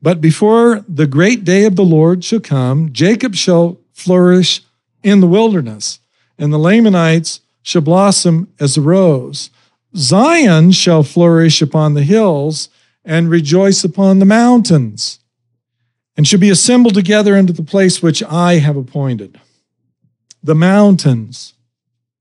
But 0.00 0.20
before 0.20 0.84
the 0.88 1.06
great 1.06 1.44
day 1.44 1.64
of 1.64 1.76
the 1.76 1.84
Lord 1.84 2.24
shall 2.24 2.40
come, 2.40 2.92
Jacob 2.92 3.34
shall 3.34 3.78
flourish 3.92 4.62
in 5.02 5.20
the 5.20 5.26
wilderness, 5.26 6.00
and 6.38 6.52
the 6.52 6.58
Lamanites 6.58 7.40
shall 7.68 7.82
blossom 7.82 8.50
as 8.58 8.78
a 8.78 8.80
rose. 8.80 9.50
Zion 9.94 10.72
shall 10.72 11.02
flourish 11.02 11.60
upon 11.60 11.92
the 11.92 12.02
hills 12.02 12.70
and 13.04 13.28
rejoice 13.28 13.84
upon 13.84 14.20
the 14.20 14.24
mountains, 14.24 15.18
and 16.16 16.26
shall 16.26 16.40
be 16.40 16.48
assembled 16.48 16.94
together 16.94 17.36
into 17.36 17.52
the 17.52 17.62
place 17.62 18.02
which 18.02 18.22
I 18.22 18.54
have 18.54 18.78
appointed. 18.78 19.38
The 20.42 20.54
mountains. 20.54 21.52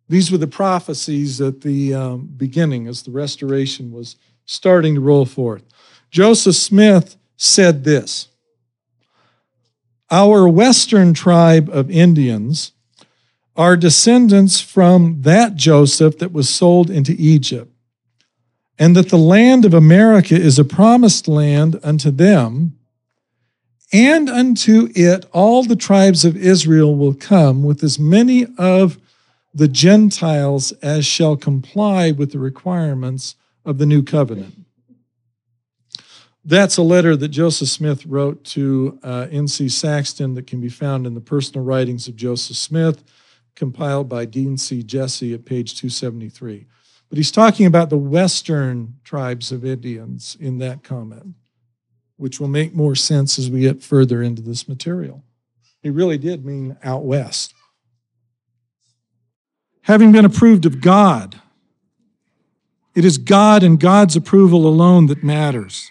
These 0.09 0.33
were 0.33 0.37
the 0.37 0.47
prophecies 0.47 1.39
at 1.39 1.61
the 1.61 1.93
um, 1.93 2.29
beginning 2.35 2.85
as 2.89 3.03
the 3.03 3.11
restoration 3.11 3.93
was 3.93 4.17
starting 4.45 4.95
to 4.95 5.01
roll 5.01 5.23
forth. 5.23 5.63
Joseph 6.11 6.57
Smith 6.57 7.15
said 7.37 7.85
this 7.85 8.27
our 10.11 10.45
Western 10.45 11.13
tribe 11.13 11.69
of 11.69 11.89
Indians 11.89 12.73
are 13.57 13.75
descendants 13.75 14.61
from 14.61 15.21
that 15.23 15.55
Joseph 15.55 16.19
that 16.19 16.31
was 16.31 16.47
sold 16.47 16.89
into 16.89 17.15
Egypt, 17.17 17.71
and 18.77 18.95
that 18.95 19.09
the 19.09 19.17
land 19.17 19.65
of 19.65 19.73
America 19.73 20.35
is 20.35 20.59
a 20.59 20.63
promised 20.63 21.27
land 21.27 21.79
unto 21.83 22.11
them, 22.11 22.77
and 23.91 24.29
unto 24.29 24.89
it 24.93 25.25
all 25.33 25.63
the 25.63 25.75
tribes 25.75 26.23
of 26.23 26.37
Israel 26.37 26.95
will 26.95 27.15
come 27.15 27.63
with 27.63 27.83
as 27.83 27.97
many 27.97 28.45
of 28.57 28.99
the 29.53 29.67
Gentiles 29.67 30.71
as 30.83 31.05
shall 31.05 31.35
comply 31.35 32.11
with 32.11 32.31
the 32.31 32.39
requirements 32.39 33.35
of 33.65 33.79
the 33.79 33.85
new 33.87 34.03
covenant. 34.03 34.53
That's 36.45 36.77
a 36.77 36.83
letter 36.83 37.15
that 37.17 37.27
Joseph 37.29 37.67
Smith 37.67 38.05
wrote 38.05 38.43
to 38.45 38.99
uh, 39.03 39.27
N.C. 39.31 39.67
Saxton 39.67 40.35
that 40.35 40.47
can 40.47 40.61
be 40.61 40.69
found 40.69 41.05
in 41.05 41.13
the 41.13 41.19
personal 41.19 41.65
writings 41.65 42.07
of 42.07 42.15
Joseph 42.15 42.55
Smith, 42.55 43.03
compiled 43.57 44.07
by 44.07 44.23
Dean 44.23 44.57
C. 44.57 44.83
Jessee 44.83 45.33
at 45.33 45.43
page 45.43 45.75
273. 45.77 46.65
But 47.09 47.17
he's 47.17 47.31
talking 47.31 47.65
about 47.65 47.89
the 47.89 47.97
Western 47.97 48.95
tribes 49.03 49.51
of 49.51 49.65
Indians 49.65 50.37
in 50.39 50.59
that 50.59 50.83
comment, 50.83 51.35
which 52.15 52.39
will 52.39 52.47
make 52.47 52.73
more 52.73 52.95
sense 52.95 53.37
as 53.39 53.49
we 53.49 53.61
get 53.61 53.83
further 53.83 54.21
into 54.21 54.41
this 54.41 54.67
material. 54.67 55.23
He 55.81 55.89
really 55.89 56.17
did 56.17 56.45
mean 56.45 56.77
out 56.83 57.03
west. 57.03 57.53
Having 59.81 60.11
been 60.11 60.25
approved 60.25 60.65
of 60.65 60.81
God, 60.81 61.41
it 62.93 63.05
is 63.05 63.17
God 63.17 63.63
and 63.63 63.79
God's 63.79 64.15
approval 64.15 64.67
alone 64.67 65.05
that 65.07 65.23
matters. 65.23 65.89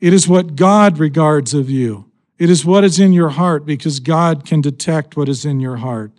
It 0.00 0.12
is 0.12 0.26
what 0.26 0.56
God 0.56 0.98
regards 0.98 1.54
of 1.54 1.70
you. 1.70 2.10
It 2.38 2.50
is 2.50 2.64
what 2.64 2.84
is 2.84 2.98
in 2.98 3.12
your 3.12 3.30
heart 3.30 3.64
because 3.64 4.00
God 4.00 4.44
can 4.46 4.60
detect 4.60 5.16
what 5.16 5.28
is 5.28 5.44
in 5.44 5.60
your 5.60 5.76
heart. 5.76 6.12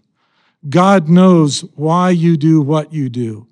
God 0.67 1.07
knows 1.07 1.61
why 1.75 2.09
you 2.09 2.35
do 2.35 2.61
what 2.61 2.91
you 2.91 3.09
do. 3.09 3.47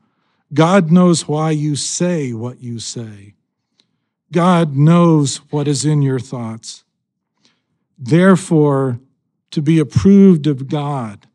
God 0.54 0.92
knows 0.92 1.28
why 1.28 1.52
you 1.52 1.76
say 1.76 2.34
what 2.34 2.62
you 2.62 2.80
say. 2.80 3.36
God 4.32 4.76
knows 4.76 5.38
what 5.52 5.68
is 5.68 5.86
in 5.86 6.02
your 6.02 6.20
thoughts. 6.20 6.84
Therefore, 7.98 9.00
to 9.52 9.62
be 9.62 9.80
approved 9.80 10.48
of 10.48 10.68
God 10.68 11.28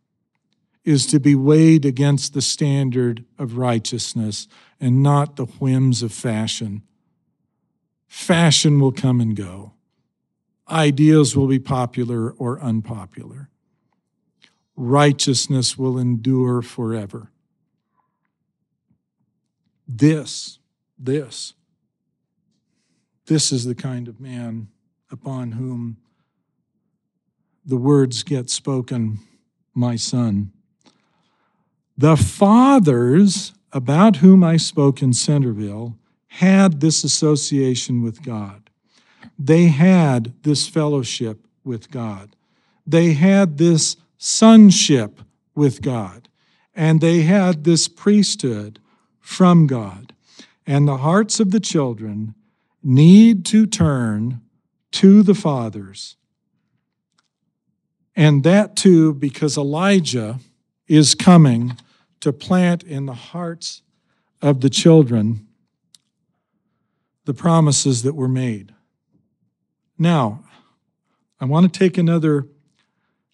is 0.85 1.06
to 1.06 1.20
be 1.20 1.35
weighed 1.35 1.85
against 1.85 2.35
the 2.35 2.42
standard 2.42 3.24
of 3.38 3.56
righteousness 3.56 4.48
and 4.80 5.02
not 5.02 5.37
the 5.37 5.46
whims 5.46 6.02
of 6.02 6.12
fashion. 6.12 6.82
Fashion 8.08 8.78
will 8.78 8.92
come 8.92 9.20
and 9.20 9.37
go. 9.37 9.72
Ideas 10.68 11.37
will 11.37 11.46
be 11.46 11.58
popular 11.58 12.30
or 12.30 12.61
unpopular. 12.61 13.48
Righteousness 14.76 15.76
will 15.76 15.98
endure 15.98 16.62
forever. 16.62 17.30
This, 19.87 20.58
this, 20.98 21.54
this 23.26 23.52
is 23.52 23.64
the 23.64 23.74
kind 23.74 24.08
of 24.08 24.20
man 24.20 24.68
upon 25.11 25.52
whom 25.52 25.98
the 27.64 27.76
words 27.76 28.22
get 28.22 28.50
spoken, 28.50 29.18
my 29.74 29.96
son. 29.96 30.52
The 31.96 32.16
fathers 32.16 33.52
about 33.72 34.16
whom 34.16 34.42
I 34.42 34.56
spoke 34.56 35.02
in 35.02 35.12
Centerville 35.12 35.96
had 36.28 36.80
this 36.80 37.04
association 37.04 38.02
with 38.02 38.22
God. 38.22 38.70
They 39.38 39.66
had 39.66 40.32
this 40.42 40.66
fellowship 40.66 41.46
with 41.64 41.90
God. 41.90 42.35
They 42.87 43.12
had 43.12 43.58
this 43.58 43.96
sonship 44.22 45.20
with 45.52 45.82
God. 45.82 46.28
And 46.76 47.00
they 47.00 47.22
had 47.22 47.64
this 47.64 47.88
priesthood 47.88 48.78
from 49.18 49.66
God. 49.66 50.14
And 50.64 50.87
the 50.87 50.98
hearts 50.98 51.40
of 51.40 51.50
the 51.50 51.58
children 51.58 52.37
need 52.85 53.44
to 53.46 53.66
turn 53.66 54.40
to 54.92 55.24
the 55.24 55.35
fathers. 55.35 56.16
And 58.14 58.44
that 58.44 58.76
too, 58.76 59.12
because 59.12 59.58
Elijah 59.58 60.38
is 60.87 61.16
coming 61.16 61.76
to 62.20 62.32
plant 62.32 62.85
in 62.85 63.06
the 63.06 63.14
hearts 63.14 63.82
of 64.40 64.61
the 64.61 64.70
children 64.70 65.48
the 67.24 67.35
promises 67.35 68.04
that 68.04 68.14
were 68.14 68.28
made. 68.28 68.72
Now, 69.98 70.44
I 71.40 71.44
want 71.44 71.72
to 71.72 71.78
take 71.78 71.98
another 71.98 72.46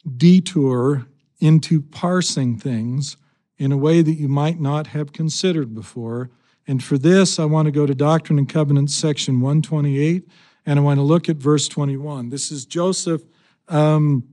detour 0.08 1.06
into 1.40 1.82
parsing 1.82 2.58
things 2.58 3.16
in 3.58 3.72
a 3.72 3.76
way 3.76 4.02
that 4.02 4.14
you 4.14 4.28
might 4.28 4.60
not 4.60 4.88
have 4.88 5.12
considered 5.12 5.74
before. 5.74 6.30
And 6.66 6.82
for 6.82 6.98
this, 6.98 7.38
I 7.38 7.44
want 7.44 7.66
to 7.66 7.72
go 7.72 7.86
to 7.86 7.94
Doctrine 7.94 8.38
and 8.38 8.48
Covenants, 8.48 8.94
section 8.94 9.40
128, 9.40 10.28
and 10.66 10.78
I 10.78 10.82
want 10.82 10.98
to 10.98 11.02
look 11.02 11.28
at 11.28 11.36
verse 11.36 11.66
21. 11.68 12.28
This 12.28 12.50
is 12.50 12.66
Joseph. 12.66 13.22
Um, 13.68 14.24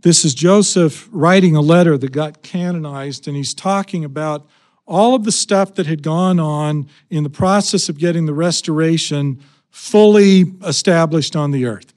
this 0.00 0.24
is 0.24 0.34
Joseph 0.34 1.08
writing 1.10 1.56
a 1.56 1.60
letter 1.60 1.98
that 1.98 2.12
got 2.12 2.42
canonized, 2.42 3.26
and 3.26 3.36
he's 3.36 3.52
talking 3.52 4.04
about 4.04 4.46
all 4.86 5.14
of 5.14 5.24
the 5.24 5.32
stuff 5.32 5.74
that 5.74 5.86
had 5.86 6.02
gone 6.02 6.40
on 6.40 6.88
in 7.10 7.24
the 7.24 7.30
process 7.30 7.88
of 7.88 7.98
getting 7.98 8.26
the 8.26 8.32
restoration 8.32 9.42
fully 9.70 10.44
established 10.64 11.36
on 11.36 11.50
the 11.50 11.66
earth. 11.66 11.92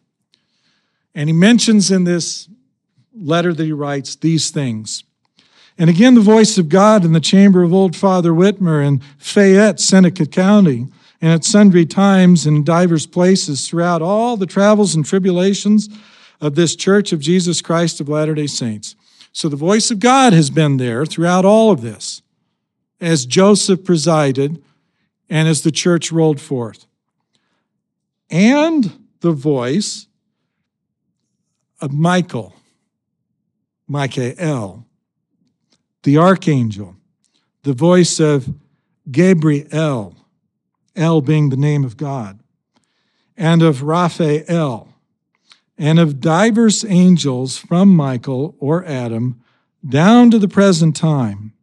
And 1.13 1.29
he 1.29 1.33
mentions 1.33 1.91
in 1.91 2.03
this 2.03 2.47
letter 3.13 3.53
that 3.53 3.63
he 3.63 3.73
writes 3.73 4.15
these 4.15 4.49
things. 4.49 5.03
And 5.77 5.89
again, 5.89 6.15
the 6.15 6.21
voice 6.21 6.57
of 6.57 6.69
God 6.69 7.03
in 7.03 7.13
the 7.13 7.19
chamber 7.19 7.63
of 7.63 7.73
old 7.73 7.95
Father 7.95 8.31
Whitmer 8.31 8.85
in 8.85 9.01
Fayette, 9.17 9.79
Seneca 9.79 10.25
County, 10.25 10.87
and 11.21 11.31
at 11.31 11.43
sundry 11.43 11.85
times 11.85 12.45
in 12.45 12.63
divers 12.63 13.05
places 13.05 13.67
throughout 13.67 14.01
all 14.01 14.37
the 14.37 14.45
travels 14.45 14.95
and 14.95 15.05
tribulations 15.05 15.89
of 16.39 16.55
this 16.55 16.75
Church 16.75 17.13
of 17.13 17.19
Jesus 17.19 17.61
Christ 17.61 17.99
of 17.99 18.09
Latter 18.09 18.33
day 18.33 18.47
Saints. 18.47 18.95
So 19.31 19.47
the 19.47 19.55
voice 19.55 19.91
of 19.91 19.99
God 19.99 20.33
has 20.33 20.49
been 20.49 20.77
there 20.77 21.05
throughout 21.05 21.45
all 21.45 21.71
of 21.71 21.81
this 21.81 22.21
as 22.99 23.25
Joseph 23.25 23.83
presided 23.83 24.61
and 25.29 25.47
as 25.47 25.61
the 25.61 25.71
church 25.71 26.11
rolled 26.11 26.41
forth. 26.41 26.85
And 28.29 29.07
the 29.21 29.31
voice 29.31 30.07
of 31.81 31.91
Michael, 31.91 32.53
Michael, 33.87 34.85
the 36.03 36.17
archangel, 36.17 36.95
the 37.63 37.73
voice 37.73 38.19
of 38.19 38.53
Gabriel, 39.09 40.15
El 40.95 41.21
being 41.21 41.49
the 41.49 41.57
name 41.57 41.83
of 41.83 41.97
God, 41.97 42.39
and 43.35 43.61
of 43.61 43.83
Raphael, 43.83 44.89
and 45.77 45.99
of 45.99 46.19
divers 46.19 46.85
angels 46.85 47.57
from 47.57 47.95
Michael 47.95 48.55
or 48.59 48.85
Adam 48.85 49.41
down 49.87 50.29
to 50.29 50.37
the 50.37 50.47
present 50.47 50.95
time, 50.95 51.53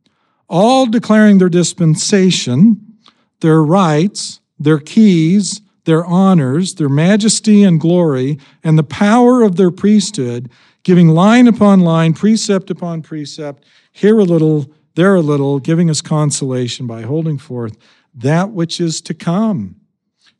all 0.48 0.86
declaring 0.86 1.38
their 1.38 1.48
dispensation, 1.48 2.98
their 3.40 3.62
rights, 3.62 4.40
their 4.58 4.80
keys, 4.80 5.60
their 5.88 6.04
honors, 6.04 6.74
their 6.74 6.90
majesty 6.90 7.64
and 7.64 7.80
glory, 7.80 8.38
and 8.62 8.78
the 8.78 8.82
power 8.82 9.42
of 9.42 9.56
their 9.56 9.70
priesthood, 9.70 10.50
giving 10.82 11.08
line 11.08 11.48
upon 11.48 11.80
line, 11.80 12.12
precept 12.12 12.68
upon 12.68 13.00
precept, 13.00 13.64
here 13.90 14.18
a 14.18 14.22
little, 14.22 14.70
there 14.96 15.14
a 15.14 15.22
little, 15.22 15.58
giving 15.58 15.88
us 15.88 16.02
consolation 16.02 16.86
by 16.86 17.00
holding 17.00 17.38
forth 17.38 17.78
that 18.14 18.50
which 18.50 18.82
is 18.82 19.00
to 19.00 19.14
come, 19.14 19.76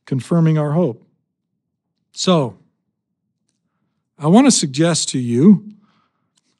confirming 0.05 0.59
our 0.59 0.73
hope. 0.73 1.03
So, 2.11 2.59
I 4.19 4.27
want 4.27 4.45
to 4.45 4.51
suggest 4.51 5.09
to 5.09 5.19
you 5.19 5.67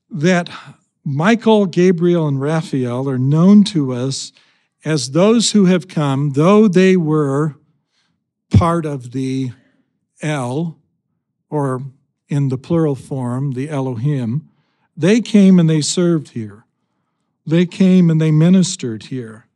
that 0.10 0.50
Michael, 1.06 1.68
Gabriel, 1.68 2.28
and 2.28 2.42
Raphael 2.42 3.08
are 3.08 3.20
known 3.20 3.64
to 3.66 3.94
us 3.94 4.32
as 4.84 5.12
those 5.12 5.52
who 5.52 5.66
have 5.66 5.88
come, 5.88 6.32
though 6.32 6.68
they 6.68 6.98
were 6.98 7.59
part 8.50 8.86
of 8.86 9.12
the 9.12 9.52
El, 10.22 10.78
or 11.50 11.82
in 12.28 12.50
the 12.50 12.58
plural 12.58 12.96
form, 12.96 13.52
the 13.54 13.70
Elohim, 13.70 14.50
they 14.96 15.22
came 15.22 15.60
and 15.60 15.70
they 15.70 15.82
served 15.82 16.30
here. 16.30 16.66
They 17.46 17.66
came 17.66 18.10
and 18.10 18.20
they 18.20 18.32
ministered 18.32 19.04
here. 19.04 19.48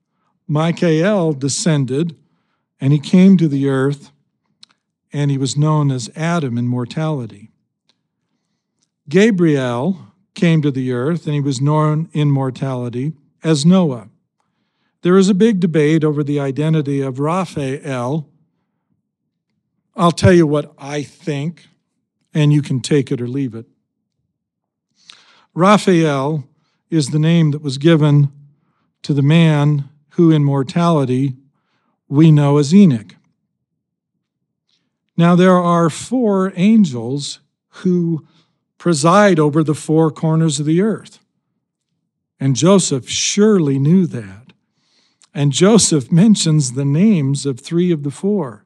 Michael 0.48 1.34
descended 1.34 2.16
and 2.80 2.92
he 2.92 3.00
came 3.00 3.38
to 3.38 3.48
the 3.48 3.70
earth 3.70 4.12
and 5.12 5.30
he 5.30 5.38
was 5.38 5.56
known 5.56 5.92
as 5.92 6.10
Adam 6.16 6.58
in 6.58 6.68
mortality. 6.68 7.52
Gabriel 9.08 10.14
came 10.34 10.62
to 10.62 10.72
the 10.72 10.92
earth 10.92 11.26
and 11.26 11.36
he 11.36 11.42
was 11.42 11.62
known 11.62 12.10
in 12.14 12.32
mortality 12.32 13.14
as 13.44 13.66
Noah. 13.66 14.10
There 15.02 15.18
is 15.18 15.30
a 15.30 15.36
big 15.36 15.60
debate 15.60 16.04
over 16.04 16.24
the 16.24 16.40
identity 16.40 17.02
of 17.02 17.20
Raphael. 17.20 18.30
I'll 19.96 20.12
tell 20.12 20.34
you 20.34 20.48
what 20.48 20.74
I 20.78 21.04
think, 21.04 21.68
and 22.34 22.52
you 22.52 22.62
can 22.62 22.80
take 22.80 23.12
it 23.12 23.22
or 23.22 23.28
leave 23.28 23.54
it. 23.54 23.68
Raphael 25.54 26.48
is 26.90 27.10
the 27.10 27.20
name 27.20 27.52
that 27.52 27.62
was 27.62 27.78
given 27.78 28.32
to 29.04 29.14
the 29.14 29.22
man 29.22 29.90
who 30.12 30.32
in 30.32 30.44
mortality 30.44 31.36
we 32.08 32.32
know 32.32 32.58
as 32.58 32.74
Enoch. 32.74 33.16
Now, 35.16 35.36
there 35.36 35.58
are 35.58 35.90
four 35.90 36.54
angels 36.56 37.40
who 37.70 38.26
preside 38.78 39.40
over 39.40 39.64
the 39.64 39.76
four 39.76 40.12
corners 40.12 40.60
of 40.60 40.66
the 40.66 40.82
earth. 40.82 41.20
And 42.40 42.56
Joseph 42.56 43.08
surely 43.08 43.80
knew 43.80 44.06
that. 44.08 44.54
And 45.34 45.52
Joseph 45.52 46.12
mentions 46.12 46.74
the 46.74 46.86
names 46.86 47.46
of 47.46 47.60
three 47.60 47.92
of 47.92 48.04
the 48.04 48.12
four, 48.12 48.63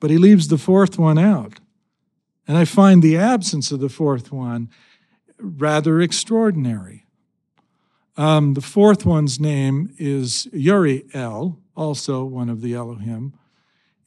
but 0.00 0.10
he 0.10 0.18
leaves 0.18 0.48
the 0.48 0.58
fourth 0.58 0.98
one 0.98 1.18
out. 1.18 1.54
And 2.46 2.56
I 2.56 2.64
find 2.64 3.02
the 3.02 3.16
absence 3.16 3.70
of 3.70 3.80
the 3.80 3.88
fourth 3.88 4.32
one 4.32 4.70
rather 5.38 6.00
extraordinary. 6.00 7.04
Um, 8.16 8.54
the 8.54 8.60
fourth 8.60 9.06
one's 9.06 9.38
name 9.38 9.94
is 9.98 10.48
Uriel, 10.52 11.58
also 11.76 12.24
one 12.24 12.48
of 12.48 12.62
the 12.62 12.74
Elohim. 12.74 13.34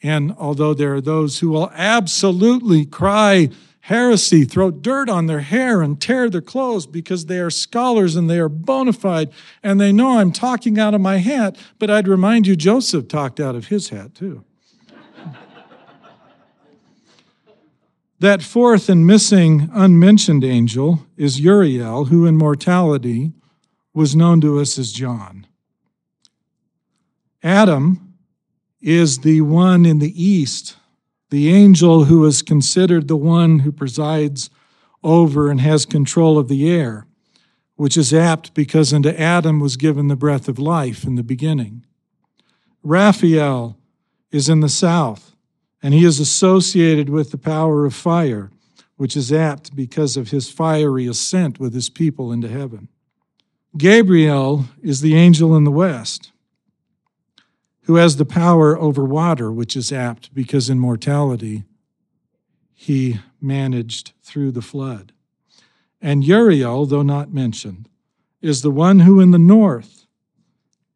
And 0.03 0.33
although 0.37 0.73
there 0.73 0.95
are 0.95 1.01
those 1.01 1.39
who 1.39 1.49
will 1.49 1.71
absolutely 1.73 2.85
cry 2.85 3.49
heresy, 3.81 4.43
throw 4.43 4.69
dirt 4.69 5.09
on 5.09 5.27
their 5.27 5.39
hair, 5.39 5.81
and 5.81 5.99
tear 5.99 6.29
their 6.29 6.41
clothes 6.41 6.85
because 6.85 7.25
they 7.25 7.39
are 7.39 7.49
scholars 7.49 8.15
and 8.15 8.29
they 8.29 8.39
are 8.39 8.49
bona 8.49 8.93
fide, 8.93 9.31
and 9.63 9.79
they 9.79 9.91
know 9.91 10.19
I'm 10.19 10.31
talking 10.31 10.79
out 10.79 10.93
of 10.93 11.01
my 11.01 11.17
hat, 11.17 11.57
but 11.79 11.89
I'd 11.89 12.07
remind 12.07 12.47
you 12.47 12.55
Joseph 12.55 13.07
talked 13.07 13.39
out 13.39 13.55
of 13.55 13.67
his 13.67 13.89
hat 13.89 14.13
too. 14.13 14.43
That 18.21 18.43
fourth 18.43 18.87
and 18.87 19.07
missing 19.07 19.67
unmentioned 19.73 20.43
angel 20.43 21.07
is 21.17 21.39
Uriel, 21.39 22.05
who 22.05 22.27
in 22.27 22.37
mortality 22.37 23.31
was 23.95 24.15
known 24.15 24.39
to 24.39 24.59
us 24.59 24.77
as 24.77 24.91
John. 24.91 25.47
Adam 27.41 28.13
is 28.79 29.19
the 29.19 29.41
one 29.41 29.87
in 29.87 29.97
the 29.97 30.23
east, 30.23 30.77
the 31.31 31.51
angel 31.51 32.03
who 32.05 32.23
is 32.25 32.43
considered 32.43 33.07
the 33.07 33.17
one 33.17 33.59
who 33.59 33.71
presides 33.71 34.51
over 35.03 35.49
and 35.49 35.59
has 35.59 35.87
control 35.87 36.37
of 36.37 36.47
the 36.47 36.69
air, 36.69 37.07
which 37.75 37.97
is 37.97 38.13
apt 38.13 38.53
because 38.53 38.93
unto 38.93 39.09
Adam 39.09 39.59
was 39.59 39.77
given 39.77 40.09
the 40.09 40.15
breath 40.15 40.47
of 40.47 40.59
life 40.59 41.05
in 41.05 41.15
the 41.15 41.23
beginning. 41.23 41.87
Raphael 42.83 43.79
is 44.31 44.47
in 44.47 44.59
the 44.59 44.69
south, 44.69 45.30
and 45.81 45.93
he 45.93 46.05
is 46.05 46.19
associated 46.19 47.09
with 47.09 47.31
the 47.31 47.37
power 47.37 47.85
of 47.85 47.93
fire, 47.93 48.51
which 48.97 49.17
is 49.17 49.33
apt 49.33 49.75
because 49.75 50.15
of 50.15 50.29
his 50.29 50.49
fiery 50.49 51.07
ascent 51.07 51.59
with 51.59 51.73
his 51.73 51.89
people 51.89 52.31
into 52.31 52.47
heaven. 52.47 52.87
Gabriel 53.77 54.65
is 54.83 55.01
the 55.01 55.15
angel 55.15 55.55
in 55.55 55.63
the 55.63 55.71
west 55.71 56.31
who 57.85 57.95
has 57.95 58.17
the 58.17 58.25
power 58.25 58.77
over 58.77 59.03
water, 59.03 59.51
which 59.51 59.75
is 59.75 59.91
apt 59.91 60.33
because 60.33 60.69
in 60.69 60.77
mortality 60.79 61.63
he 62.73 63.19
managed 63.39 64.13
through 64.21 64.51
the 64.51 64.61
flood. 64.61 65.13
And 66.01 66.23
Uriel, 66.23 66.85
though 66.85 67.01
not 67.01 67.33
mentioned, 67.33 67.89
is 68.41 68.61
the 68.61 68.71
one 68.71 69.01
who 69.01 69.19
in 69.19 69.31
the 69.31 69.39
north 69.39 70.05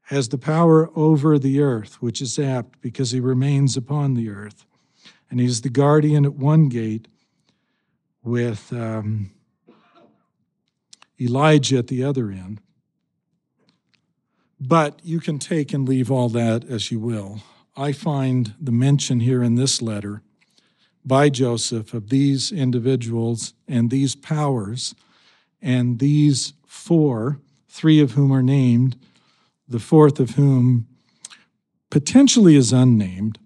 has 0.03 0.29
the 0.29 0.37
power 0.37 0.89
over 0.95 1.39
the 1.39 1.61
earth, 1.61 2.01
which 2.01 2.21
is 2.21 2.37
apt 2.37 2.79
because 2.81 3.11
he 3.11 3.19
remains 3.19 3.75
upon 3.75 4.13
the 4.13 4.29
earth. 4.29 4.65
And 5.35 5.41
he's 5.41 5.59
the 5.59 5.69
guardian 5.69 6.23
at 6.23 6.35
one 6.35 6.69
gate 6.69 7.09
with 8.23 8.71
um, 8.71 9.31
Elijah 11.19 11.79
at 11.79 11.87
the 11.87 12.05
other 12.05 12.31
end. 12.31 12.61
But 14.61 15.01
you 15.03 15.19
can 15.19 15.37
take 15.37 15.73
and 15.73 15.89
leave 15.89 16.09
all 16.09 16.29
that 16.29 16.63
as 16.63 16.89
you 16.89 17.01
will. 17.01 17.41
I 17.75 17.91
find 17.91 18.53
the 18.61 18.71
mention 18.71 19.19
here 19.19 19.43
in 19.43 19.55
this 19.55 19.81
letter 19.81 20.21
by 21.03 21.27
Joseph 21.27 21.93
of 21.93 22.07
these 22.07 22.53
individuals 22.53 23.55
and 23.67 23.89
these 23.89 24.15
powers 24.15 24.95
and 25.61 25.99
these 25.99 26.53
four, 26.65 27.41
three 27.67 27.99
of 27.99 28.13
whom 28.13 28.31
are 28.31 28.41
named, 28.41 28.95
the 29.67 29.79
fourth 29.79 30.17
of 30.21 30.35
whom 30.35 30.87
potentially 31.89 32.55
is 32.55 32.71
unnamed, 32.71 33.37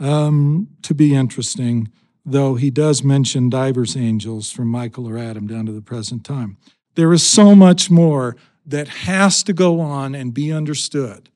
um, 0.00 0.68
to 0.82 0.94
be 0.94 1.14
interesting, 1.14 1.90
though 2.24 2.54
he 2.54 2.70
does 2.70 3.04
mention 3.04 3.50
divers 3.50 3.96
angels 3.96 4.50
from 4.50 4.68
Michael 4.68 5.08
or 5.08 5.18
Adam 5.18 5.46
down 5.46 5.66
to 5.66 5.72
the 5.72 5.82
present 5.82 6.24
time. 6.24 6.56
There 6.94 7.12
is 7.12 7.22
so 7.22 7.54
much 7.54 7.90
more 7.90 8.36
that 8.66 8.88
has 8.88 9.42
to 9.44 9.52
go 9.52 9.80
on 9.80 10.14
and 10.14 10.34
be 10.34 10.52
understood 10.52 11.28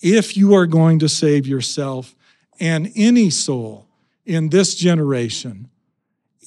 if 0.00 0.36
you 0.36 0.54
are 0.54 0.66
going 0.66 0.98
to 1.00 1.08
save 1.08 1.46
yourself 1.46 2.14
and 2.58 2.92
any 2.94 3.30
soul 3.30 3.88
in 4.24 4.50
this 4.50 4.74
generation 4.74 5.68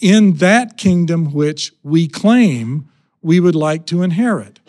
in 0.02 0.34
that 0.34 0.78
kingdom 0.78 1.32
which 1.34 1.72
we 1.84 2.08
claim 2.08 2.90
we 3.22 3.40
would 3.40 3.56
like 3.56 3.86
to 3.86 4.02
inherit. 4.02 4.60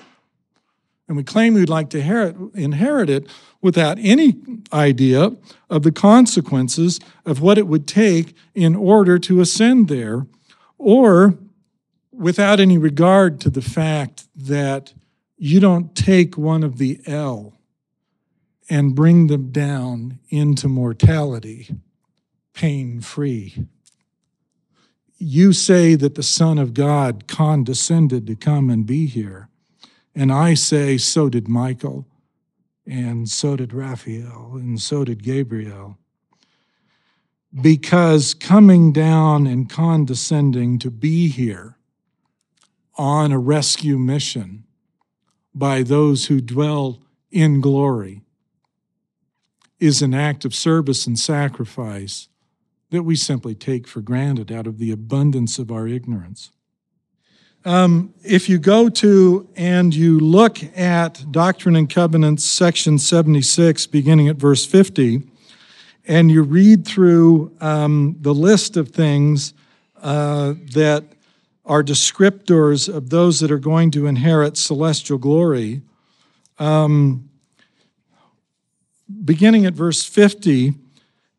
And 1.14 1.18
we 1.18 1.22
claim 1.22 1.54
we'd 1.54 1.68
like 1.68 1.90
to 1.90 1.98
inherit, 1.98 2.34
inherit 2.54 3.08
it 3.08 3.28
without 3.62 3.98
any 4.00 4.34
idea 4.72 5.30
of 5.70 5.84
the 5.84 5.92
consequences 5.92 6.98
of 7.24 7.40
what 7.40 7.56
it 7.56 7.68
would 7.68 7.86
take 7.86 8.36
in 8.52 8.74
order 8.74 9.20
to 9.20 9.40
ascend 9.40 9.86
there, 9.86 10.26
or 10.76 11.38
without 12.10 12.58
any 12.58 12.76
regard 12.78 13.40
to 13.42 13.48
the 13.48 13.62
fact 13.62 14.24
that 14.34 14.92
you 15.36 15.60
don't 15.60 15.94
take 15.94 16.36
one 16.36 16.64
of 16.64 16.78
the 16.78 17.00
El 17.06 17.52
and 18.68 18.96
bring 18.96 19.28
them 19.28 19.52
down 19.52 20.18
into 20.30 20.66
mortality 20.66 21.76
pain 22.54 23.00
free. 23.00 23.68
You 25.18 25.52
say 25.52 25.94
that 25.94 26.16
the 26.16 26.24
Son 26.24 26.58
of 26.58 26.74
God 26.74 27.28
condescended 27.28 28.26
to 28.26 28.34
come 28.34 28.68
and 28.68 28.84
be 28.84 29.06
here. 29.06 29.48
And 30.14 30.30
I 30.32 30.54
say, 30.54 30.96
so 30.96 31.28
did 31.28 31.48
Michael, 31.48 32.06
and 32.86 33.28
so 33.28 33.56
did 33.56 33.72
Raphael, 33.72 34.52
and 34.54 34.80
so 34.80 35.04
did 35.04 35.22
Gabriel. 35.22 35.98
Because 37.60 38.34
coming 38.34 38.92
down 38.92 39.46
and 39.46 39.70
condescending 39.70 40.78
to 40.80 40.90
be 40.90 41.28
here 41.28 41.78
on 42.96 43.32
a 43.32 43.38
rescue 43.38 43.98
mission 43.98 44.64
by 45.54 45.82
those 45.82 46.26
who 46.26 46.40
dwell 46.40 47.00
in 47.30 47.60
glory 47.60 48.22
is 49.80 50.02
an 50.02 50.14
act 50.14 50.44
of 50.44 50.54
service 50.54 51.06
and 51.06 51.18
sacrifice 51.18 52.28
that 52.90 53.02
we 53.02 53.16
simply 53.16 53.54
take 53.54 53.88
for 53.88 54.00
granted 54.00 54.52
out 54.52 54.66
of 54.66 54.78
the 54.78 54.90
abundance 54.90 55.58
of 55.58 55.70
our 55.70 55.88
ignorance. 55.88 56.52
Um, 57.66 58.12
if 58.22 58.50
you 58.50 58.58
go 58.58 58.90
to 58.90 59.48
and 59.56 59.94
you 59.94 60.20
look 60.20 60.58
at 60.76 61.24
Doctrine 61.30 61.76
and 61.76 61.88
Covenants, 61.88 62.44
section 62.44 62.98
76, 62.98 63.86
beginning 63.86 64.28
at 64.28 64.36
verse 64.36 64.66
50, 64.66 65.22
and 66.06 66.30
you 66.30 66.42
read 66.42 66.86
through 66.86 67.56
um, 67.62 68.16
the 68.20 68.34
list 68.34 68.76
of 68.76 68.90
things 68.90 69.54
uh, 70.02 70.52
that 70.74 71.04
are 71.64 71.82
descriptors 71.82 72.94
of 72.94 73.08
those 73.08 73.40
that 73.40 73.50
are 73.50 73.58
going 73.58 73.90
to 73.92 74.06
inherit 74.06 74.58
celestial 74.58 75.16
glory, 75.16 75.80
um, 76.58 77.30
beginning 79.24 79.64
at 79.64 79.72
verse 79.72 80.04
50, 80.04 80.74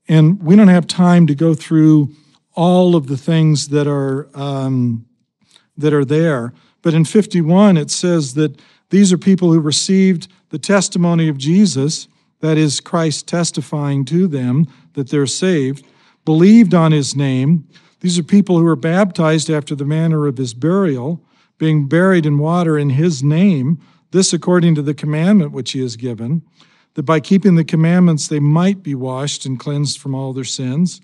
and 0.08 0.42
we 0.42 0.56
don't 0.56 0.70
have 0.70 0.88
time 0.88 1.28
to 1.28 1.36
go 1.36 1.54
through 1.54 2.16
all 2.56 2.96
of 2.96 3.06
the 3.06 3.18
things 3.18 3.68
that 3.68 3.86
are 3.86 4.28
um, 4.34 5.06
that 5.78 5.94
are 5.94 6.06
there. 6.06 6.54
But 6.82 6.94
in 6.94 7.06
51, 7.06 7.78
it 7.78 7.92
says 7.92 8.34
that 8.36 8.60
these 8.90 9.12
are 9.12 9.18
people 9.18 9.52
who 9.52 9.60
received 9.60 10.28
the 10.50 10.60
testimony 10.60 11.28
of 11.28 11.38
Jesus, 11.38 12.08
that 12.42 12.58
is, 12.58 12.80
Christ 12.80 13.28
testifying 13.28 14.06
to 14.06 14.28
them 14.28 14.68
that 14.94 15.10
they're 15.10 15.26
saved, 15.26 15.86
believed 16.24 16.74
on 16.74 16.92
his 16.92 17.16
name. 17.16 17.68
These 18.02 18.20
are 18.20 18.24
people 18.24 18.58
who 18.58 18.66
were 18.66 18.76
baptized 18.76 19.50
after 19.50 19.76
the 19.76 19.86
manner 19.86 20.28
of 20.28 20.38
his 20.38 20.54
burial, 20.54 21.22
being 21.58 21.88
buried 21.88 22.26
in 22.26 22.38
water 22.38 22.78
in 22.78 22.92
his 22.92 23.24
name, 23.24 23.82
this 24.12 24.34
according 24.34 24.76
to 24.76 24.82
the 24.82 24.94
commandment 24.94 25.52
which 25.52 25.72
he 25.72 25.82
has 25.82 25.96
given, 25.96 26.42
that 26.94 27.04
by 27.04 27.20
keeping 27.20 27.56
the 27.56 27.64
commandments 27.64 28.28
they 28.28 28.40
might 28.40 28.84
be 28.84 28.96
washed 28.96 29.46
and 29.46 29.60
cleansed 29.60 30.00
from 30.00 30.14
all 30.14 30.34
their 30.34 30.44
sins 30.44 31.02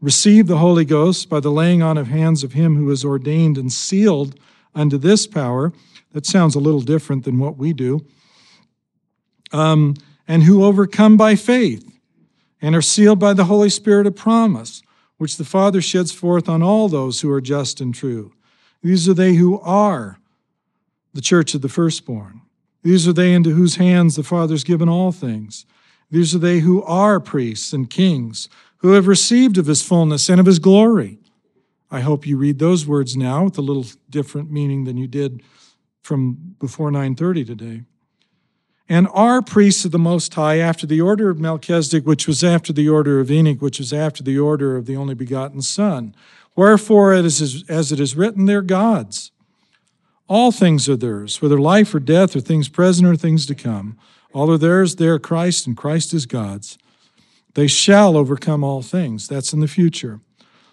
receive 0.00 0.46
the 0.46 0.58
Holy 0.58 0.84
Ghost 0.84 1.28
by 1.28 1.40
the 1.40 1.50
laying 1.50 1.82
on 1.82 1.98
of 1.98 2.08
hands 2.08 2.44
of 2.44 2.52
him 2.52 2.76
who 2.76 2.90
is 2.90 3.04
ordained 3.04 3.58
and 3.58 3.72
sealed 3.72 4.38
unto 4.74 4.98
this 4.98 5.26
power. 5.26 5.72
That 6.12 6.26
sounds 6.26 6.54
a 6.54 6.60
little 6.60 6.80
different 6.80 7.24
than 7.24 7.38
what 7.38 7.56
we 7.56 7.72
do. 7.72 8.06
Um, 9.52 9.94
and 10.26 10.42
who 10.42 10.64
overcome 10.64 11.16
by 11.16 11.34
faith 11.36 11.90
and 12.60 12.76
are 12.76 12.82
sealed 12.82 13.18
by 13.18 13.32
the 13.32 13.46
Holy 13.46 13.70
Spirit 13.70 14.06
of 14.06 14.14
promise, 14.14 14.82
which 15.16 15.36
the 15.36 15.44
Father 15.44 15.80
sheds 15.80 16.12
forth 16.12 16.48
on 16.48 16.62
all 16.62 16.88
those 16.88 17.20
who 17.20 17.30
are 17.30 17.40
just 17.40 17.80
and 17.80 17.94
true. 17.94 18.32
These 18.82 19.08
are 19.08 19.14
they 19.14 19.34
who 19.34 19.58
are 19.60 20.18
the 21.14 21.20
church 21.20 21.54
of 21.54 21.62
the 21.62 21.68
firstborn. 21.68 22.42
These 22.82 23.08
are 23.08 23.12
they 23.12 23.32
into 23.32 23.50
whose 23.50 23.76
hands 23.76 24.16
the 24.16 24.22
Father's 24.22 24.64
given 24.64 24.88
all 24.88 25.12
things. 25.12 25.66
These 26.10 26.34
are 26.34 26.38
they 26.38 26.60
who 26.60 26.82
are 26.84 27.20
priests 27.20 27.72
and 27.72 27.90
kings 27.90 28.48
who 28.78 28.92
have 28.92 29.06
received 29.06 29.58
of 29.58 29.66
his 29.66 29.82
fullness 29.82 30.28
and 30.28 30.40
of 30.40 30.46
his 30.46 30.58
glory. 30.58 31.18
I 31.90 32.00
hope 32.00 32.26
you 32.26 32.36
read 32.36 32.58
those 32.58 32.86
words 32.86 33.16
now 33.16 33.44
with 33.44 33.58
a 33.58 33.62
little 33.62 33.86
different 34.10 34.50
meaning 34.50 34.84
than 34.84 34.96
you 34.96 35.06
did 35.06 35.42
from 36.02 36.54
before 36.60 36.90
9:30 36.90 37.44
today. 37.44 37.82
And 38.88 39.08
are 39.12 39.42
priests 39.42 39.84
of 39.84 39.90
the 39.90 39.98
Most 39.98 40.32
High 40.32 40.58
after 40.58 40.86
the 40.86 41.00
order 41.00 41.28
of 41.28 41.38
Melchizedek, 41.38 42.06
which 42.06 42.26
was 42.26 42.42
after 42.42 42.72
the 42.72 42.88
order 42.88 43.20
of 43.20 43.30
Enoch, 43.30 43.60
which 43.60 43.78
was 43.78 43.92
after 43.92 44.22
the 44.22 44.38
order 44.38 44.76
of 44.76 44.86
the 44.86 44.96
only 44.96 45.14
begotten 45.14 45.60
Son. 45.60 46.14
Wherefore, 46.56 47.12
it 47.12 47.24
is, 47.24 47.64
as 47.68 47.92
it 47.92 48.00
is 48.00 48.16
written, 48.16 48.46
they're 48.46 48.62
God's. 48.62 49.30
All 50.26 50.52
things 50.52 50.88
are 50.88 50.96
theirs, 50.96 51.40
whether 51.40 51.58
life 51.58 51.94
or 51.94 52.00
death, 52.00 52.34
or 52.34 52.40
things 52.40 52.68
present 52.68 53.06
or 53.06 53.16
things 53.16 53.44
to 53.46 53.54
come. 53.54 53.96
All 54.32 54.50
are 54.50 54.58
theirs, 54.58 54.96
they 54.96 55.06
are 55.06 55.18
Christ, 55.18 55.66
and 55.66 55.76
Christ 55.76 56.12
is 56.12 56.26
God's. 56.26 56.78
They 57.58 57.66
shall 57.66 58.16
overcome 58.16 58.62
all 58.62 58.82
things. 58.82 59.26
That's 59.26 59.52
in 59.52 59.58
the 59.58 59.66
future. 59.66 60.20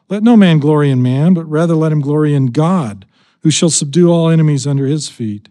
Let 0.08 0.22
no 0.22 0.38
man 0.38 0.60
glory 0.60 0.92
in 0.92 1.02
man, 1.02 1.34
but 1.34 1.50
rather 1.50 1.74
let 1.74 1.92
him 1.92 2.00
glory 2.00 2.36
in 2.36 2.52
God, 2.52 3.08
who 3.42 3.50
shall 3.50 3.72
subdue 3.72 4.12
all 4.12 4.30
enemies 4.30 4.68
under 4.68 4.86
his 4.86 5.10
feet. 5.10 5.50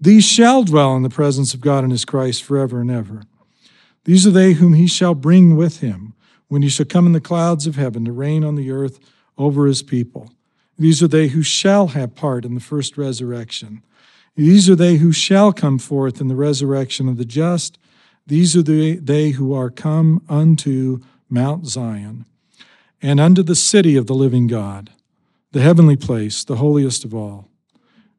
These 0.00 0.22
shall 0.22 0.62
dwell 0.62 0.94
in 0.94 1.02
the 1.02 1.10
presence 1.10 1.52
of 1.52 1.60
God 1.60 1.82
and 1.82 1.90
his 1.90 2.04
Christ 2.04 2.44
forever 2.44 2.80
and 2.80 2.92
ever. 2.92 3.24
These 4.04 4.24
are 4.24 4.30
they 4.30 4.52
whom 4.52 4.74
he 4.74 4.86
shall 4.86 5.16
bring 5.16 5.56
with 5.56 5.80
him 5.80 6.14
when 6.46 6.62
he 6.62 6.68
shall 6.68 6.86
come 6.86 7.06
in 7.06 7.12
the 7.12 7.20
clouds 7.20 7.66
of 7.66 7.74
heaven 7.74 8.04
to 8.04 8.12
reign 8.12 8.44
on 8.44 8.54
the 8.54 8.70
earth 8.70 9.00
over 9.36 9.66
his 9.66 9.82
people. 9.82 10.30
These 10.78 11.02
are 11.02 11.08
they 11.08 11.26
who 11.26 11.42
shall 11.42 11.88
have 11.88 12.14
part 12.14 12.44
in 12.44 12.54
the 12.54 12.60
first 12.60 12.96
resurrection. 12.96 13.82
These 14.36 14.70
are 14.70 14.76
they 14.76 14.98
who 14.98 15.10
shall 15.10 15.52
come 15.52 15.80
forth 15.80 16.20
in 16.20 16.28
the 16.28 16.36
resurrection 16.36 17.08
of 17.08 17.16
the 17.16 17.24
just 17.24 17.80
these 18.26 18.56
are 18.56 18.62
the, 18.62 18.96
they 18.96 19.30
who 19.30 19.52
are 19.52 19.70
come 19.70 20.22
unto 20.28 21.00
Mount 21.28 21.66
Zion 21.66 22.24
and 23.00 23.18
unto 23.18 23.42
the 23.42 23.56
city 23.56 23.96
of 23.96 24.06
the 24.06 24.14
living 24.14 24.46
God, 24.46 24.90
the 25.50 25.60
heavenly 25.60 25.96
place, 25.96 26.44
the 26.44 26.56
holiest 26.56 27.04
of 27.04 27.14
all. 27.14 27.48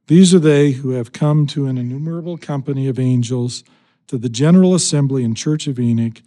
These 0.08 0.34
are 0.34 0.40
they 0.40 0.72
who 0.72 0.90
have 0.90 1.14
come 1.14 1.48
to 1.48 1.68
an 1.68 1.78
innumerable 1.78 2.38
company 2.38 2.90
of 2.90 3.00
angels, 3.00 3.64
to 4.08 4.18
the 4.18 4.30
general 4.30 4.76
assembly 4.76 5.24
and 5.24 5.38
church 5.38 5.68
of 5.68 5.80
Enoch, 5.80 6.22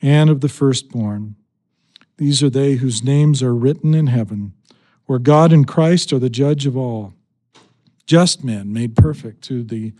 and 0.00 0.30
of 0.30 0.40
the 0.40 0.48
firstborn. 0.48 1.36
These 2.16 2.42
are 2.42 2.50
they 2.50 2.74
whose 2.74 3.04
names 3.04 3.42
are 3.42 3.54
written 3.54 3.92
in 3.92 4.06
heaven, 4.06 4.54
where 5.04 5.18
God 5.18 5.52
and 5.52 5.68
Christ 5.68 6.12
are 6.14 6.18
the 6.18 6.30
judge 6.30 6.64
of 6.64 6.76
all. 6.76 7.12
Just 8.06 8.42
men 8.42 8.72
made 8.72 8.96
perfect 8.96 9.44
through, 9.44 9.64
the, 9.64 9.92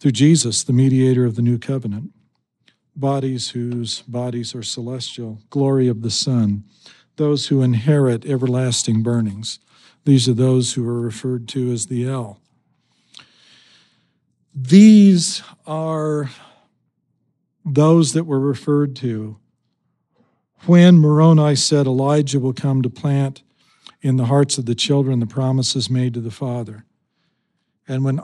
through 0.00 0.12
Jesus, 0.12 0.64
the 0.64 0.72
mediator 0.72 1.26
of 1.26 1.36
the 1.36 1.42
new 1.42 1.58
covenant 1.58 2.12
bodies 2.94 3.50
whose 3.50 4.02
bodies 4.02 4.54
are 4.54 4.62
celestial, 4.62 5.40
glory 5.50 5.88
of 5.88 6.02
the 6.02 6.10
sun, 6.10 6.64
those 7.16 7.48
who 7.48 7.62
inherit 7.62 8.24
everlasting 8.26 9.02
burnings. 9.02 9.58
These 10.04 10.28
are 10.28 10.34
those 10.34 10.74
who 10.74 10.86
are 10.88 11.00
referred 11.00 11.48
to 11.48 11.72
as 11.72 11.86
the 11.86 12.06
El. 12.06 12.40
These 14.54 15.42
are 15.66 16.30
those 17.64 18.12
that 18.12 18.24
were 18.24 18.40
referred 18.40 18.96
to 18.96 19.38
when 20.66 20.98
Moroni 20.98 21.56
said 21.56 21.86
Elijah 21.86 22.40
will 22.40 22.52
come 22.52 22.82
to 22.82 22.90
plant 22.90 23.42
in 24.00 24.16
the 24.16 24.26
hearts 24.26 24.58
of 24.58 24.66
the 24.66 24.74
children 24.74 25.20
the 25.20 25.26
promises 25.26 25.88
made 25.88 26.14
to 26.14 26.20
the 26.20 26.30
Father. 26.30 26.84
And 27.88 28.04
when 28.04 28.20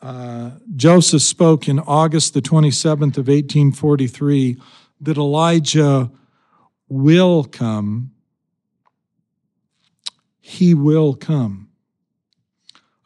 uh, 0.00 0.50
Joseph 0.76 1.22
spoke 1.22 1.68
in 1.68 1.80
August 1.80 2.34
the 2.34 2.40
27th 2.40 3.18
of 3.18 3.28
1843 3.28 4.56
that 5.00 5.16
Elijah 5.16 6.10
will 6.88 7.44
come. 7.44 8.12
He 10.40 10.74
will 10.74 11.14
come. 11.14 11.68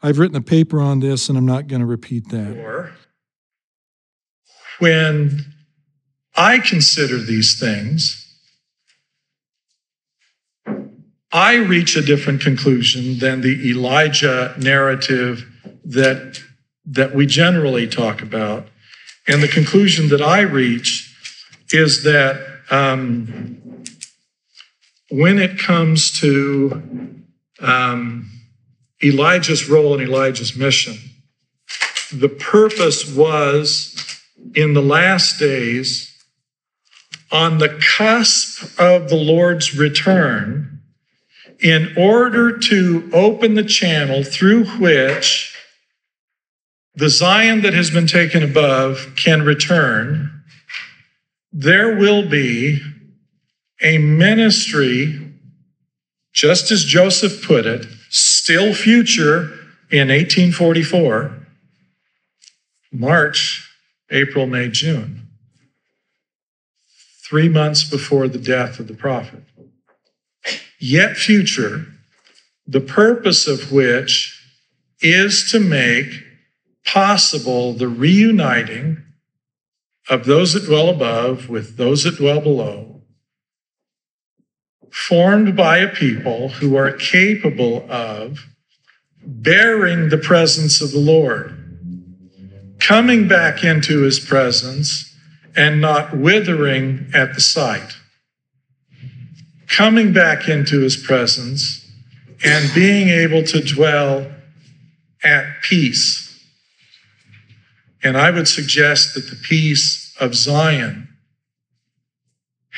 I've 0.01 0.19
written 0.19 0.35
a 0.35 0.41
paper 0.41 0.81
on 0.81 0.99
this 0.99 1.29
and 1.29 1.37
I'm 1.37 1.45
not 1.45 1.67
going 1.67 1.79
to 1.79 1.85
repeat 1.85 2.29
that. 2.29 2.91
When 4.79 5.45
I 6.35 6.59
consider 6.59 7.17
these 7.17 7.59
things, 7.59 8.19
I 11.31 11.55
reach 11.55 11.95
a 11.95 12.01
different 12.01 12.41
conclusion 12.41 13.17
than 13.17 13.41
the 13.41 13.71
Elijah 13.71 14.53
narrative 14.59 15.49
that 15.85 16.39
that 16.85 17.15
we 17.15 17.25
generally 17.25 17.87
talk 17.87 18.21
about. 18.21 18.67
And 19.27 19.41
the 19.41 19.47
conclusion 19.47 20.09
that 20.09 20.21
I 20.21 20.41
reach 20.41 21.09
is 21.71 22.03
that 22.03 22.61
um, 22.69 23.83
when 25.09 25.39
it 25.39 25.57
comes 25.57 26.11
to 26.19 27.23
um, 27.59 28.29
Elijah's 29.03 29.69
role 29.69 29.93
and 29.93 30.01
Elijah's 30.01 30.55
mission, 30.55 30.97
the 32.11 32.29
purpose 32.29 33.13
was 33.15 33.95
in 34.55 34.73
the 34.73 34.81
last 34.81 35.39
days, 35.39 36.09
on 37.31 37.57
the 37.57 37.79
cusp 37.97 38.79
of 38.79 39.09
the 39.09 39.15
Lord's 39.15 39.75
return, 39.75 40.81
in 41.59 41.93
order 41.97 42.57
to 42.57 43.09
open 43.13 43.55
the 43.55 43.63
channel 43.63 44.23
through 44.23 44.65
which 44.65 45.52
the 46.95 47.09
Zion 47.09 47.61
that 47.61 47.73
has 47.73 47.89
been 47.89 48.07
taken 48.07 48.43
above 48.43 49.13
can 49.15 49.41
return, 49.41 50.43
there 51.51 51.95
will 51.95 52.27
be 52.27 52.81
a 53.81 53.97
ministry, 53.97 55.19
just 56.33 56.71
as 56.71 56.83
Joseph 56.83 57.45
put 57.45 57.65
it, 57.65 57.85
still 58.09 58.73
future 58.73 59.49
in 59.91 60.09
1844, 60.09 61.47
March, 62.91 63.69
April, 64.11 64.45
May, 64.45 64.69
June, 64.69 65.27
three 67.27 67.49
months 67.49 67.83
before 67.83 68.27
the 68.27 68.37
death 68.37 68.79
of 68.79 68.87
the 68.87 68.93
prophet. 68.93 69.43
Yet 70.79 71.17
future, 71.17 71.85
the 72.67 72.81
purpose 72.81 73.47
of 73.47 73.71
which 73.71 74.39
is 75.01 75.49
to 75.51 75.59
make 75.59 76.23
possible 76.85 77.73
the 77.73 77.87
reuniting 77.87 79.03
of 80.09 80.25
those 80.25 80.53
that 80.53 80.65
dwell 80.65 80.89
above 80.89 81.49
with 81.49 81.77
those 81.77 82.03
that 82.03 82.17
dwell 82.17 82.41
below, 82.41 83.01
formed 84.91 85.55
by 85.55 85.77
a 85.77 85.87
people 85.87 86.49
who 86.49 86.75
are 86.75 86.91
capable 86.91 87.89
of 87.89 88.47
bearing 89.25 90.09
the 90.09 90.17
presence 90.17 90.81
of 90.81 90.91
the 90.91 90.99
Lord, 90.99 91.57
coming 92.79 93.27
back 93.27 93.63
into 93.63 94.01
his 94.01 94.19
presence 94.19 95.15
and 95.55 95.79
not 95.79 96.17
withering 96.17 97.09
at 97.13 97.33
the 97.33 97.41
sight, 97.41 97.97
coming 99.67 100.11
back 100.11 100.49
into 100.49 100.81
his 100.81 100.97
presence 100.97 101.89
and 102.43 102.73
being 102.73 103.07
able 103.07 103.43
to 103.43 103.61
dwell 103.61 104.29
at 105.23 105.61
peace. 105.61 106.22
And 108.03 108.17
I 108.17 108.31
would 108.31 108.47
suggest 108.47 109.15
that 109.15 109.29
the 109.29 109.37
peace 109.37 110.13
of 110.19 110.35
Zion 110.35 111.07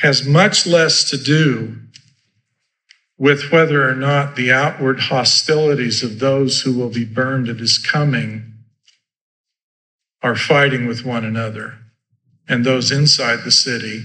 has 0.02 0.26
much 0.26 0.68
less 0.68 1.10
to 1.10 1.18
do 1.18 1.78
with 3.18 3.52
whether 3.52 3.90
or 3.90 3.96
not 3.96 4.36
the 4.36 4.52
outward 4.52 5.00
hostilities 5.00 6.04
of 6.04 6.20
those 6.20 6.62
who 6.62 6.78
will 6.78 6.90
be 6.90 7.06
burned 7.06 7.50
at 7.50 7.60
his 7.60 7.78
coming 7.78 8.54
are 10.22 10.36
fighting 10.36 10.86
with 10.86 11.06
one 11.06 11.24
another, 11.24 11.76
and 12.48 12.66
those 12.66 12.92
inside 12.92 13.44
the 13.44 13.52
city 13.52 14.04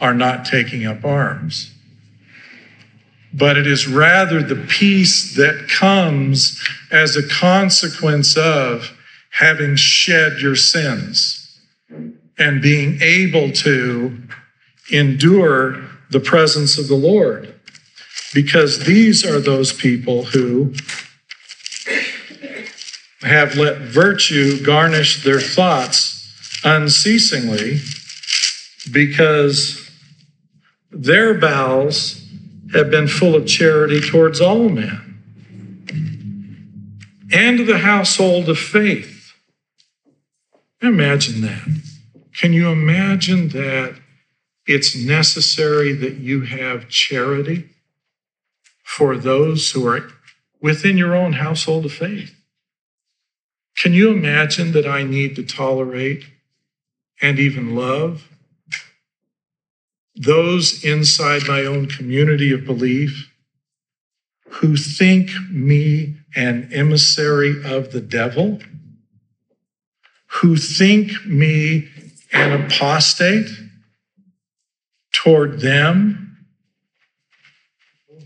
are 0.00 0.14
not 0.14 0.44
taking 0.44 0.84
up 0.84 1.04
arms. 1.04 1.72
But 3.32 3.56
it 3.56 3.66
is 3.66 3.88
rather 3.88 4.42
the 4.42 4.66
peace 4.68 5.34
that 5.36 5.68
comes 5.68 6.62
as 6.90 7.16
a 7.16 7.26
consequence 7.26 8.36
of 8.36 8.92
having 9.32 9.76
shed 9.76 10.40
your 10.40 10.56
sins 10.56 11.60
and 12.38 12.62
being 12.62 13.00
able 13.02 13.50
to 13.50 14.16
endure 14.90 15.84
the 16.10 16.20
presence 16.20 16.78
of 16.78 16.88
the 16.88 16.94
Lord 16.94 17.54
because 18.34 18.84
these 18.84 19.24
are 19.24 19.40
those 19.40 19.72
people 19.72 20.24
who 20.24 20.74
have 23.22 23.56
let 23.56 23.78
virtue 23.78 24.62
garnish 24.62 25.22
their 25.24 25.40
thoughts 25.40 26.60
unceasingly 26.64 27.80
because 28.90 29.90
their 30.90 31.34
bowels 31.34 32.22
have 32.74 32.90
been 32.90 33.06
full 33.06 33.34
of 33.34 33.46
charity 33.46 34.00
towards 34.00 34.40
all 34.40 34.68
men 34.68 35.12
and 37.32 37.60
the 37.66 37.78
household 37.78 38.48
of 38.48 38.58
faith. 38.58 39.21
Imagine 40.82 41.42
that. 41.42 41.82
Can 42.34 42.52
you 42.52 42.68
imagine 42.68 43.48
that 43.50 43.94
it's 44.66 44.96
necessary 44.96 45.92
that 45.92 46.14
you 46.14 46.42
have 46.42 46.88
charity? 46.88 47.68
for 48.96 49.16
those 49.16 49.70
who 49.70 49.86
are 49.86 50.10
within 50.60 50.98
your 50.98 51.14
own 51.14 51.32
household 51.32 51.86
of 51.86 51.92
faith. 51.92 52.36
Can 53.78 53.94
you 53.94 54.10
imagine 54.10 54.72
that 54.72 54.86
I 54.86 55.02
need 55.02 55.34
to 55.36 55.42
tolerate 55.42 56.26
and 57.22 57.38
even 57.38 57.74
love 57.74 58.28
those 60.14 60.84
inside 60.84 61.48
my 61.48 61.62
own 61.64 61.86
community 61.86 62.52
of 62.52 62.66
belief 62.66 63.32
who 64.50 64.76
think 64.76 65.30
me 65.50 66.16
an 66.36 66.68
emissary 66.70 67.64
of 67.64 67.92
the 67.92 68.00
devil, 68.02 68.60
who 70.34 70.56
think 70.56 71.26
me 71.26 71.88
an 72.32 72.62
apostate 72.62 73.48
toward 75.12 75.60
them 75.60 76.22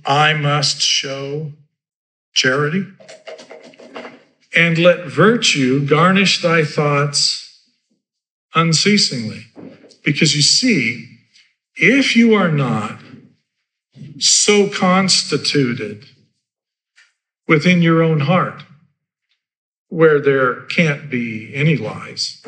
I 0.07 0.35
must 0.35 0.81
show 0.81 1.53
charity. 2.33 2.87
And 4.55 4.79
let 4.79 5.07
virtue 5.07 5.85
garnish 5.87 6.41
thy 6.41 6.65
thoughts 6.65 7.61
unceasingly. 8.55 9.47
Because 10.05 10.37
you 10.37 10.43
see, 10.43 11.09
if 11.75 12.15
you 12.15 12.35
are 12.35 12.53
not 12.53 13.01
so 14.19 14.71
constituted 14.71 16.07
within 17.49 17.83
your 17.83 18.03
own 18.03 18.21
heart, 18.21 18.63
where 19.89 20.21
there 20.21 20.63
can't 20.63 21.11
be 21.11 21.55
any 21.55 21.77
lies, 21.77 22.45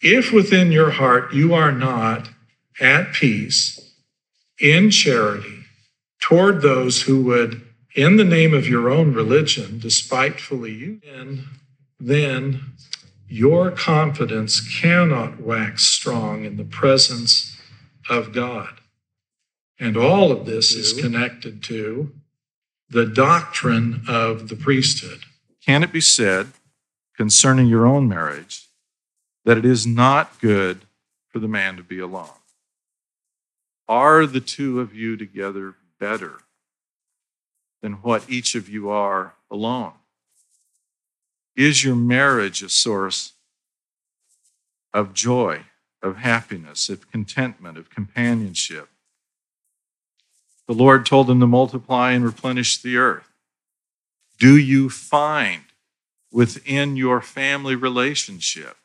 if 0.00 0.32
within 0.32 0.72
your 0.72 0.90
heart 0.90 1.32
you 1.32 1.54
are 1.54 1.72
not 1.72 2.28
at 2.80 3.12
peace 3.12 3.94
in 4.58 4.90
charity 4.90 5.64
toward 6.20 6.62
those 6.62 7.02
who 7.02 7.22
would, 7.22 7.62
in 7.94 8.16
the 8.16 8.24
name 8.24 8.54
of 8.54 8.68
your 8.68 8.88
own 8.88 9.12
religion, 9.12 9.78
despitefully 9.78 10.72
use, 10.72 11.00
then, 11.04 11.44
then 12.00 12.60
your 13.28 13.70
confidence 13.70 14.60
cannot 14.80 15.40
wax 15.40 15.84
strong 15.84 16.44
in 16.44 16.56
the 16.56 16.64
presence 16.64 17.56
of 18.08 18.32
God. 18.32 18.80
And 19.78 19.96
all 19.96 20.30
of 20.30 20.46
this 20.46 20.72
is 20.72 20.92
connected 20.92 21.62
to 21.64 22.12
the 22.92 23.06
doctrine 23.06 24.02
of 24.06 24.48
the 24.48 24.54
priesthood. 24.54 25.20
Can 25.64 25.82
it 25.82 25.92
be 25.92 26.00
said 26.00 26.48
concerning 27.16 27.66
your 27.66 27.86
own 27.86 28.06
marriage 28.06 28.68
that 29.46 29.56
it 29.56 29.64
is 29.64 29.86
not 29.86 30.38
good 30.40 30.82
for 31.28 31.38
the 31.38 31.48
man 31.48 31.76
to 31.78 31.82
be 31.82 31.98
alone? 31.98 32.28
Are 33.88 34.26
the 34.26 34.40
two 34.40 34.78
of 34.78 34.94
you 34.94 35.16
together 35.16 35.74
better 35.98 36.40
than 37.80 37.94
what 37.94 38.28
each 38.28 38.54
of 38.54 38.68
you 38.68 38.90
are 38.90 39.34
alone? 39.50 39.94
Is 41.56 41.82
your 41.82 41.96
marriage 41.96 42.62
a 42.62 42.68
source 42.68 43.32
of 44.92 45.14
joy, 45.14 45.64
of 46.02 46.18
happiness, 46.18 46.90
of 46.90 47.10
contentment, 47.10 47.78
of 47.78 47.88
companionship? 47.88 48.90
The 50.68 50.74
Lord 50.74 51.06
told 51.06 51.26
them 51.26 51.40
to 51.40 51.46
multiply 51.46 52.12
and 52.12 52.24
replenish 52.24 52.80
the 52.80 52.96
earth. 52.96 53.28
Do 54.38 54.56
you 54.56 54.88
find 54.88 55.62
within 56.32 56.96
your 56.96 57.20
family 57.20 57.76
relationship 57.76 58.76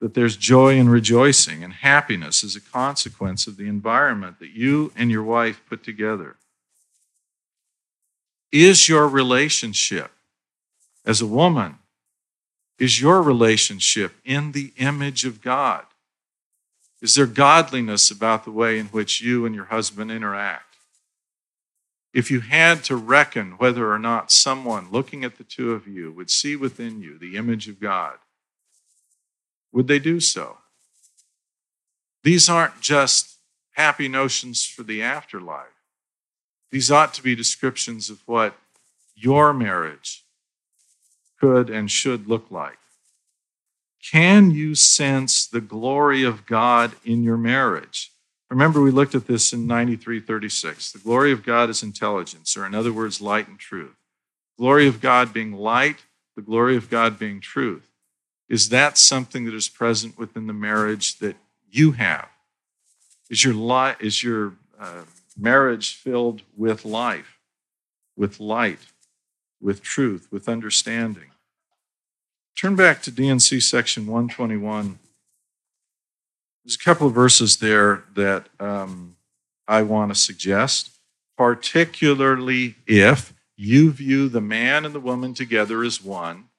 that 0.00 0.14
there's 0.14 0.36
joy 0.36 0.78
and 0.78 0.90
rejoicing 0.90 1.62
and 1.62 1.74
happiness 1.74 2.42
as 2.42 2.56
a 2.56 2.60
consequence 2.60 3.46
of 3.46 3.56
the 3.56 3.68
environment 3.68 4.38
that 4.38 4.50
you 4.50 4.92
and 4.96 5.10
your 5.10 5.22
wife 5.22 5.62
put 5.68 5.84
together. 5.84 6.36
Is 8.50 8.88
your 8.88 9.06
relationship 9.06 10.10
as 11.04 11.20
a 11.20 11.26
woman, 11.26 11.76
is 12.78 13.00
your 13.00 13.20
relationship 13.20 14.14
in 14.24 14.52
the 14.52 14.72
image 14.78 15.24
of 15.24 15.42
God? 15.42 15.84
Is 17.02 17.14
there 17.14 17.26
godliness 17.26 18.10
about 18.10 18.44
the 18.44 18.50
way 18.50 18.78
in 18.78 18.86
which 18.86 19.20
you 19.20 19.44
and 19.44 19.54
your 19.54 19.66
husband 19.66 20.10
interact? 20.10 20.69
If 22.12 22.30
you 22.30 22.40
had 22.40 22.82
to 22.84 22.96
reckon 22.96 23.52
whether 23.52 23.92
or 23.92 23.98
not 23.98 24.32
someone 24.32 24.90
looking 24.90 25.24
at 25.24 25.38
the 25.38 25.44
two 25.44 25.72
of 25.72 25.86
you 25.86 26.10
would 26.12 26.30
see 26.30 26.56
within 26.56 27.00
you 27.00 27.18
the 27.18 27.36
image 27.36 27.68
of 27.68 27.78
God, 27.80 28.14
would 29.72 29.86
they 29.86 30.00
do 30.00 30.18
so? 30.18 30.58
These 32.24 32.48
aren't 32.48 32.80
just 32.80 33.36
happy 33.72 34.08
notions 34.08 34.66
for 34.66 34.82
the 34.82 35.02
afterlife. 35.02 35.66
These 36.70 36.90
ought 36.90 37.14
to 37.14 37.22
be 37.22 37.34
descriptions 37.34 38.10
of 38.10 38.20
what 38.26 38.56
your 39.14 39.52
marriage 39.52 40.24
could 41.40 41.70
and 41.70 41.90
should 41.90 42.26
look 42.26 42.50
like. 42.50 42.78
Can 44.02 44.50
you 44.50 44.74
sense 44.74 45.46
the 45.46 45.60
glory 45.60 46.22
of 46.22 46.46
God 46.46 46.92
in 47.04 47.22
your 47.22 47.36
marriage? 47.36 48.12
Remember, 48.50 48.80
we 48.82 48.90
looked 48.90 49.14
at 49.14 49.28
this 49.28 49.52
in 49.52 49.68
9336. 49.68 50.92
The 50.92 50.98
glory 50.98 51.30
of 51.30 51.44
God 51.44 51.70
is 51.70 51.84
intelligence, 51.84 52.56
or 52.56 52.66
in 52.66 52.74
other 52.74 52.92
words, 52.92 53.20
light 53.20 53.46
and 53.46 53.58
truth. 53.58 53.94
Glory 54.58 54.88
of 54.88 55.00
God 55.00 55.32
being 55.32 55.52
light, 55.52 56.04
the 56.34 56.42
glory 56.42 56.76
of 56.76 56.90
God 56.90 57.18
being 57.18 57.40
truth. 57.40 57.88
Is 58.48 58.70
that 58.70 58.98
something 58.98 59.44
that 59.44 59.54
is 59.54 59.68
present 59.68 60.18
within 60.18 60.48
the 60.48 60.52
marriage 60.52 61.18
that 61.20 61.36
you 61.70 61.92
have? 61.92 62.28
Is 63.30 63.44
your, 63.44 63.54
li- 63.54 63.94
is 64.00 64.24
your 64.24 64.54
uh, 64.78 65.02
marriage 65.38 65.94
filled 65.94 66.42
with 66.56 66.84
life, 66.84 67.38
with 68.16 68.40
light, 68.40 68.80
with 69.60 69.80
truth, 69.80 70.26
with 70.32 70.48
understanding? 70.48 71.30
Turn 72.60 72.74
back 72.74 73.00
to 73.02 73.12
D&C 73.12 73.60
section 73.60 74.06
121. 74.06 74.98
There's 76.64 76.76
a 76.76 76.84
couple 76.84 77.06
of 77.06 77.14
verses 77.14 77.58
there 77.58 78.04
that 78.14 78.48
um, 78.58 79.16
I 79.66 79.82
want 79.82 80.12
to 80.12 80.14
suggest, 80.14 80.90
particularly 81.36 82.76
if 82.86 83.32
you 83.56 83.90
view 83.92 84.28
the 84.28 84.40
man 84.40 84.84
and 84.84 84.94
the 84.94 85.00
woman 85.00 85.34
together 85.34 85.82
as 85.82 86.02
one 86.02 86.50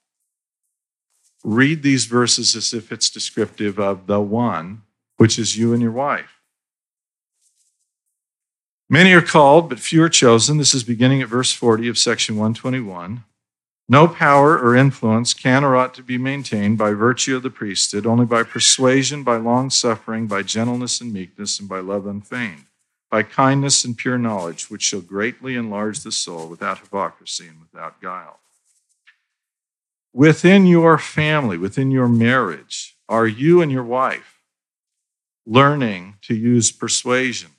read 1.44 1.84
these 1.84 2.06
verses 2.06 2.56
as 2.56 2.74
if 2.74 2.92
it's 2.92 3.10
descriptive 3.10 3.80
of 3.80 4.08
the 4.08 4.22
one, 4.22 4.84
which 5.18 5.40
is 5.40 5.58
you 5.58 5.74
and 5.74 5.82
your 5.82 5.92
wife. 5.92 6.40
Many 8.90 9.14
are 9.14 9.22
called, 9.22 9.70
but 9.70 9.80
few 9.80 10.04
are 10.04 10.10
chosen. 10.10 10.58
This 10.58 10.74
is 10.74 10.84
beginning 10.84 11.22
at 11.22 11.30
verse 11.30 11.52
40 11.52 11.88
of 11.88 11.98
section 11.98 12.36
121. 12.36 13.24
No 13.90 14.08
power 14.08 14.58
or 14.58 14.76
influence 14.76 15.34
can 15.34 15.64
or 15.64 15.76
ought 15.76 15.94
to 15.96 16.04
be 16.04 16.18
maintained 16.18 16.78
by 16.78 16.92
virtue 16.92 17.36
of 17.36 17.44
the 17.44 17.50
priesthood, 17.50 18.06
only 18.06 18.26
by 18.26 18.44
persuasion, 18.44 19.24
by 19.24 19.36
long 19.36 19.70
suffering, 19.70 20.28
by 20.28 20.44
gentleness 20.44 21.02
and 21.02 21.12
meekness, 21.12 21.60
and 21.60 21.68
by 21.68 21.80
love 21.80 22.06
unfeigned, 22.06 22.66
by 23.10 23.24
kindness 23.24 23.84
and 23.84 23.98
pure 23.98 24.18
knowledge, 24.18 24.70
which 24.70 24.84
shall 24.84 25.02
greatly 25.02 25.56
enlarge 25.56 26.00
the 26.02 26.12
soul 26.12 26.48
without 26.48 26.80
hypocrisy 26.80 27.48
and 27.48 27.60
without 27.60 28.02
guile. 28.02 28.40
Within 30.14 30.66
your 30.66 30.98
family, 30.98 31.58
within 31.58 31.92
your 31.92 32.08
marriage, 32.08 32.96
are 33.08 33.28
you 33.28 33.62
and 33.62 33.72
your 33.72 33.84
wife 33.84 34.42
learning 35.46 36.16
to 36.22 36.36
use 36.36 36.72
persuasion? 36.72 37.52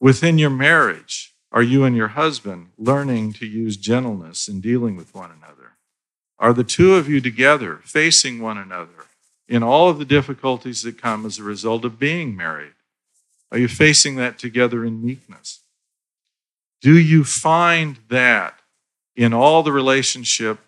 Within 0.00 0.38
your 0.38 0.50
marriage, 0.50 1.34
are 1.56 1.62
you 1.62 1.84
and 1.84 1.96
your 1.96 2.08
husband 2.08 2.66
learning 2.76 3.32
to 3.32 3.46
use 3.46 3.78
gentleness 3.78 4.46
in 4.46 4.60
dealing 4.60 4.94
with 4.94 5.14
one 5.14 5.30
another? 5.30 5.72
Are 6.38 6.52
the 6.52 6.62
two 6.62 6.96
of 6.96 7.08
you 7.08 7.18
together 7.18 7.80
facing 7.82 8.42
one 8.42 8.58
another 8.58 9.06
in 9.48 9.62
all 9.62 9.88
of 9.88 9.98
the 9.98 10.04
difficulties 10.04 10.82
that 10.82 11.00
come 11.00 11.24
as 11.24 11.38
a 11.38 11.42
result 11.42 11.86
of 11.86 11.98
being 11.98 12.36
married? 12.36 12.74
Are 13.50 13.56
you 13.56 13.68
facing 13.68 14.16
that 14.16 14.38
together 14.38 14.84
in 14.84 15.02
meekness? 15.02 15.60
Do 16.82 16.98
you 16.98 17.24
find 17.24 18.00
that 18.10 18.60
in 19.16 19.32
all 19.32 19.62
the 19.62 19.72
relationship 19.72 20.58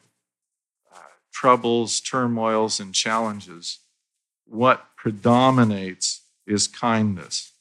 uh, 0.91 1.01
troubles, 1.31 2.01
turmoils, 2.01 2.81
and 2.81 2.95
challenges, 2.95 3.81
what 4.47 4.87
predominates 4.97 6.23
is 6.47 6.67
kindness? 6.67 7.53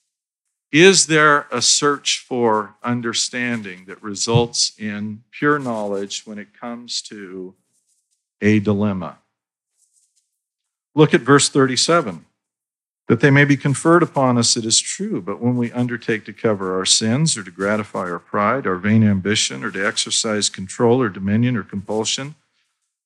Is 0.72 1.08
there 1.08 1.48
a 1.50 1.62
search 1.62 2.26
for 2.28 2.76
understanding 2.84 3.86
that 3.86 4.04
results 4.04 4.74
in 4.78 5.24
pure 5.32 5.60
knowledge 5.60 6.24
when 6.26 6.38
it 6.38 6.54
comes 6.54 7.02
to 7.04 7.56
a 8.42 8.60
dilemma? 8.60 9.20
Look 10.94 11.14
at 11.14 11.22
verse 11.22 11.48
37. 11.48 12.26
That 13.08 13.22
they 13.22 13.32
may 13.32 13.46
be 13.46 13.56
conferred 13.56 14.04
upon 14.04 14.38
us, 14.38 14.58
it 14.58 14.66
is 14.66 14.82
true, 14.82 15.22
but 15.22 15.40
when 15.40 15.56
we 15.56 15.72
undertake 15.72 16.26
to 16.26 16.34
cover 16.34 16.78
our 16.78 16.86
sins 16.86 17.38
or 17.38 17.44
to 17.44 17.52
gratify 17.52 18.02
our 18.02 18.20
pride, 18.20 18.68
our 18.68 18.76
vain 18.76 19.02
ambition, 19.02 19.64
or 19.64 19.72
to 19.72 19.88
exercise 19.88 20.50
control 20.50 21.02
or 21.02 21.08
dominion 21.08 21.56
or 21.56 21.64
compulsion 21.64 22.36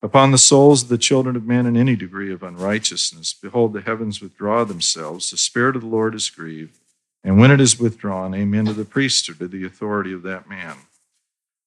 upon 0.02 0.32
the 0.32 0.40
souls 0.40 0.82
of 0.82 0.90
the 0.90 0.98
children 0.98 1.36
of 1.36 1.46
men 1.46 1.68
in 1.68 1.78
any 1.78 1.96
degree 1.96 2.34
of 2.34 2.42
unrighteousness, 2.42 3.34
behold, 3.34 3.74
the 3.74 3.82
heavens 3.82 4.20
withdraw 4.20 4.64
themselves, 4.64 5.30
the 5.30 5.38
Spirit 5.38 5.76
of 5.76 5.84
the 5.84 5.88
Lord 5.88 6.16
is 6.16 6.32
grieved 6.32 6.81
and 7.24 7.40
when 7.40 7.52
it 7.52 7.62
is 7.62 7.80
withdrawn, 7.80 8.34
amen 8.34 8.66
to 8.66 8.74
the 8.74 8.86
priesthood, 8.86 9.40
to 9.40 9.48
the 9.48 9.66
authority 9.66 10.14
of 10.14 10.24
that 10.24 10.50
man. 10.50 10.78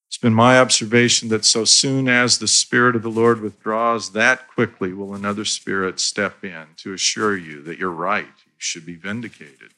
It's 0.09 0.19
been 0.19 0.35
my 0.35 0.59
observation 0.59 1.29
that 1.29 1.45
so 1.45 1.65
soon 1.65 2.09
as 2.09 2.39
the 2.39 2.49
Spirit 2.49 2.97
of 2.97 3.03
the 3.03 3.11
Lord 3.11 3.41
withdraws, 3.41 4.13
that 4.13 4.49
quickly 4.49 4.93
will 4.93 5.15
another 5.15 5.45
Spirit 5.45 5.99
step 5.99 6.45
in 6.45 6.67
to 6.79 6.93
assure 6.93 7.37
you 7.37 7.63
that 7.63 7.79
you're 7.79 7.91
right, 7.91 8.27
you 8.47 8.53
should 8.59 8.87
be 8.87 8.95
vindicated, 8.95 9.73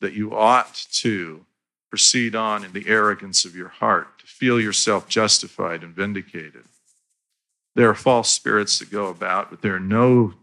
that 0.00 0.12
you 0.12 0.34
ought 0.34 0.86
to 0.92 1.44
proceed 1.88 2.34
on 2.34 2.64
in 2.64 2.72
the 2.72 2.88
arrogance 2.88 3.44
of 3.44 3.54
your 3.54 3.68
heart, 3.68 4.18
to 4.18 4.26
feel 4.26 4.60
yourself 4.60 5.08
justified 5.08 5.84
and 5.84 5.94
vindicated. 5.94 6.64
There 7.76 7.88
are 7.88 7.94
false 7.94 8.30
spirits 8.30 8.78
that 8.78 8.90
go 8.90 9.06
about, 9.06 9.50
but 9.50 9.62
they're 9.62 9.78
no 9.78 10.34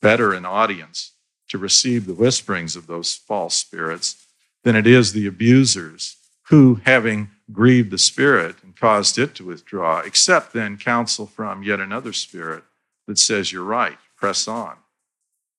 better 0.00 0.32
an 0.32 0.46
audience 0.46 1.12
to 1.50 1.58
receive 1.58 2.06
the 2.06 2.14
whisperings 2.14 2.76
of 2.76 2.86
those 2.86 3.14
false 3.14 3.54
spirits 3.54 4.26
than 4.64 4.76
it 4.76 4.86
is 4.86 5.12
the 5.12 5.26
abusers 5.26 6.16
who, 6.48 6.80
having 6.84 7.30
grieved 7.52 7.90
the 7.90 7.98
spirit 7.98 8.56
and 8.62 8.76
caused 8.76 9.18
it 9.18 9.34
to 9.34 9.44
withdraw, 9.44 10.00
accept 10.00 10.52
then 10.52 10.76
counsel 10.76 11.26
from 11.26 11.62
yet 11.62 11.80
another 11.80 12.12
spirit 12.12 12.64
that 13.06 13.18
says, 13.18 13.52
You're 13.52 13.64
right, 13.64 13.98
press 14.16 14.48
on. 14.48 14.76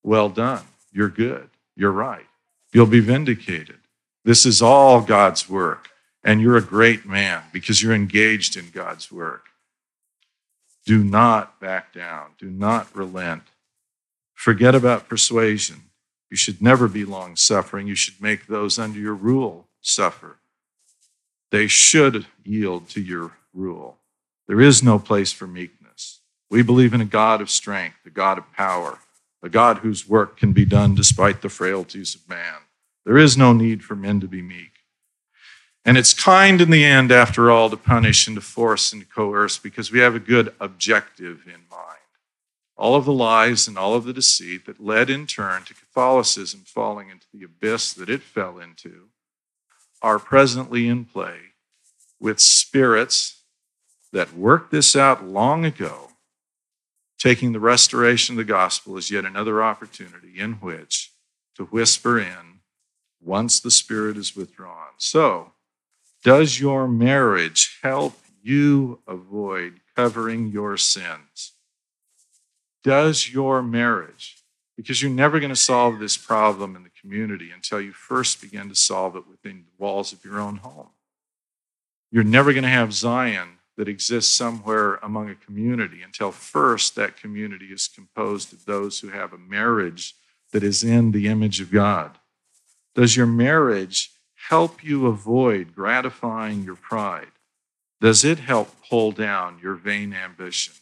Well 0.04 0.30
done, 0.30 0.64
you're 0.92 1.10
good, 1.10 1.50
you're 1.76 1.92
right, 1.92 2.26
you'll 2.74 2.86
be 2.86 3.00
vindicated. 3.00 3.78
This 4.24 4.46
is 4.46 4.62
all 4.62 5.02
God's 5.02 5.50
work, 5.50 5.90
and 6.24 6.42
you're 6.42 6.58
a 6.58 6.62
great 6.62 7.06
man 7.06 7.44
because 7.52 7.82
you're 7.82 7.94
engaged 7.94 8.56
in 8.56 8.70
God's 8.70 9.12
work. 9.12 9.46
Do 10.86 11.04
not 11.04 11.60
back 11.60 11.94
down, 11.94 12.32
do 12.38 12.50
not 12.50 12.96
relent. 12.96 13.44
Forget 14.42 14.74
about 14.74 15.08
persuasion. 15.08 15.84
You 16.32 16.36
should 16.36 16.64
never 16.64 16.88
be 16.88 17.06
long 17.06 17.36
suffering. 17.36 17.86
You 17.86 17.94
should 17.94 18.20
make 18.20 18.48
those 18.48 18.80
under 18.80 18.98
your 18.98 19.14
rule 19.14 19.68
suffer. 19.82 20.38
They 21.52 21.68
should 21.68 22.26
yield 22.44 22.90
to 22.90 23.02
your 23.02 23.34
rule. 23.54 23.98
There 24.48 24.60
is 24.60 24.82
no 24.82 24.98
place 24.98 25.32
for 25.32 25.46
meekness. 25.46 26.22
We 26.50 26.64
believe 26.64 26.96
in 26.96 27.02
a 27.02 27.06
God 27.06 27.40
of 27.40 27.52
strength, 27.52 27.98
a 28.04 28.10
God 28.10 28.40
of 28.40 28.52
power, 28.52 28.98
a 29.44 29.50
God 29.50 29.78
whose 29.78 30.10
work 30.10 30.38
can 30.38 30.54
be 30.54 30.66
done 30.66 30.96
despite 30.96 31.44
the 31.44 31.48
frailties 31.48 32.16
of 32.16 32.28
man. 32.28 32.62
There 33.06 33.20
is 33.20 33.38
no 33.38 33.54
need 33.54 33.84
for 33.84 33.96
men 33.96 34.20
to 34.22 34.28
be 34.28 34.42
meek. 34.42 34.72
And 35.86 36.00
it's 36.00 36.16
kind 36.16 36.60
in 36.62 36.72
the 36.72 36.84
end, 36.84 37.12
after 37.12 37.52
all, 37.52 37.70
to 37.70 37.78
punish 37.78 38.26
and 38.26 38.36
to 38.38 38.42
force 38.42 38.92
and 38.92 39.04
to 39.04 39.08
coerce 39.08 39.60
because 39.60 39.92
we 39.92 40.00
have 40.00 40.16
a 40.16 40.20
good 40.20 40.52
objective 40.60 41.44
in 41.46 41.62
mind 41.70 42.01
all 42.82 42.96
of 42.96 43.06
the 43.06 43.14
lies 43.14 43.68
and 43.68 43.78
all 43.78 43.94
of 43.94 44.06
the 44.06 44.12
deceit 44.12 44.66
that 44.66 44.84
led 44.84 45.08
in 45.08 45.28
turn 45.28 45.62
to 45.62 45.74
Catholicism 45.76 46.64
falling 46.66 47.12
into 47.12 47.28
the 47.32 47.44
abyss 47.44 47.94
that 47.94 48.10
it 48.10 48.24
fell 48.24 48.58
into 48.58 49.10
are 50.02 50.18
presently 50.18 50.88
in 50.88 51.06
play 51.06 51.38
with 52.20 52.40
spirits 52.40 53.44
that 54.12 54.34
worked 54.34 54.72
this 54.72 54.96
out 54.96 55.24
long 55.24 55.64
ago, 55.64 56.10
taking 57.20 57.52
the 57.52 57.60
restoration 57.60 58.34
of 58.34 58.38
the 58.38 58.52
gospel 58.52 58.98
as 58.98 59.12
yet 59.12 59.26
another 59.26 59.62
opportunity 59.62 60.40
in 60.40 60.54
which 60.54 61.12
to 61.56 61.66
whisper 61.66 62.20
in 62.20 62.62
once 63.22 63.60
the 63.60 63.70
spirit 63.70 64.18
is 64.18 64.36
withdrawn. 64.36 64.94
So, 64.98 65.52
does 66.24 66.60
your 66.60 66.88
marriage 66.88 67.78
help 67.84 68.18
you 68.42 69.02
avoid 69.08 69.82
covering 69.96 70.48
your 70.48 70.78
sins? 70.78 71.54
Does 72.84 73.32
your 73.32 73.62
marriage, 73.62 74.38
because 74.78 75.02
you're 75.02 75.12
never 75.12 75.40
going 75.40 75.50
to 75.50 75.56
solve 75.56 76.00
this 76.00 76.18
problem 76.18 76.76
in 76.76 76.84
the 76.84 76.90
community 76.90 77.52
until 77.52 77.80
you 77.80 77.92
first 77.92 78.42
begin 78.42 78.70
to 78.70 78.76
solve 78.76 79.16
it 79.16 79.28
within 79.28 79.66
the 79.66 79.84
walls 79.84 80.14
of 80.14 80.24
your 80.26 80.40
own 80.40 80.58
home. 80.58 80.90
You're 82.12 82.24
never 82.24 82.52
going 82.52 82.64
to 82.64 82.70
have 82.70 82.94
Zion 82.94 83.58
that 83.78 83.88
exists 83.88 84.36
somewhere 84.36 84.96
among 84.96 85.30
a 85.30 85.36
community 85.36 86.02
until 86.02 86.32
first 86.32 86.96
that 86.96 87.18
community 87.18 87.68
is 87.68 87.88
composed 87.88 88.54
of 88.54 88.66
those 88.66 89.00
who 89.00 89.10
have 89.10 89.34
a 89.34 89.38
marriage 89.38 90.16
that 90.52 90.64
is 90.64 90.84
in 90.84 91.12
the 91.12 91.28
image 91.28 91.62
of 91.62 91.72
God. 91.72 92.18
Does 92.96 93.16
your 93.16 93.26
marriage 93.28 94.12
help 94.50 94.84
you 94.84 95.08
avoid 95.08 95.74
gratifying 95.74 96.64
your 96.64 96.76
pride? 96.76 97.32
Does 98.02 98.26
it 98.26 98.40
help 98.40 98.76
pull 98.90 99.12
down 99.12 99.60
your 99.62 99.76
vain 99.76 100.14
ambition? 100.14 100.74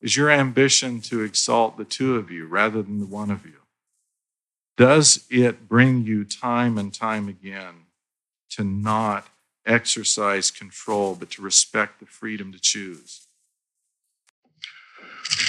Is 0.00 0.16
your 0.16 0.30
ambition 0.30 1.00
to 1.02 1.22
exalt 1.22 1.76
the 1.76 1.84
two 1.84 2.16
of 2.16 2.30
you 2.30 2.46
rather 2.46 2.82
than 2.82 3.00
the 3.00 3.06
one 3.06 3.30
of 3.30 3.46
you? 3.46 3.60
Does 4.76 5.24
it 5.30 5.68
bring 5.68 6.04
you 6.04 6.24
time 6.24 6.76
and 6.76 6.92
time 6.92 7.28
again 7.28 7.86
to 8.50 8.64
not 8.64 9.28
exercise 9.64 10.50
control, 10.50 11.14
but 11.14 11.30
to 11.30 11.42
respect 11.42 11.98
the 11.98 12.06
freedom 12.06 12.52
to 12.52 12.60
choose? 12.60 13.26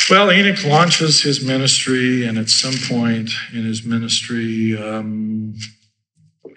Well, 0.09 0.31
Enoch 0.31 0.63
launches 0.63 1.21
his 1.21 1.45
ministry, 1.45 2.25
and 2.25 2.37
at 2.37 2.49
some 2.49 2.73
point 2.87 3.31
in 3.53 3.65
his 3.65 3.83
ministry, 3.83 4.77
um, 4.77 5.55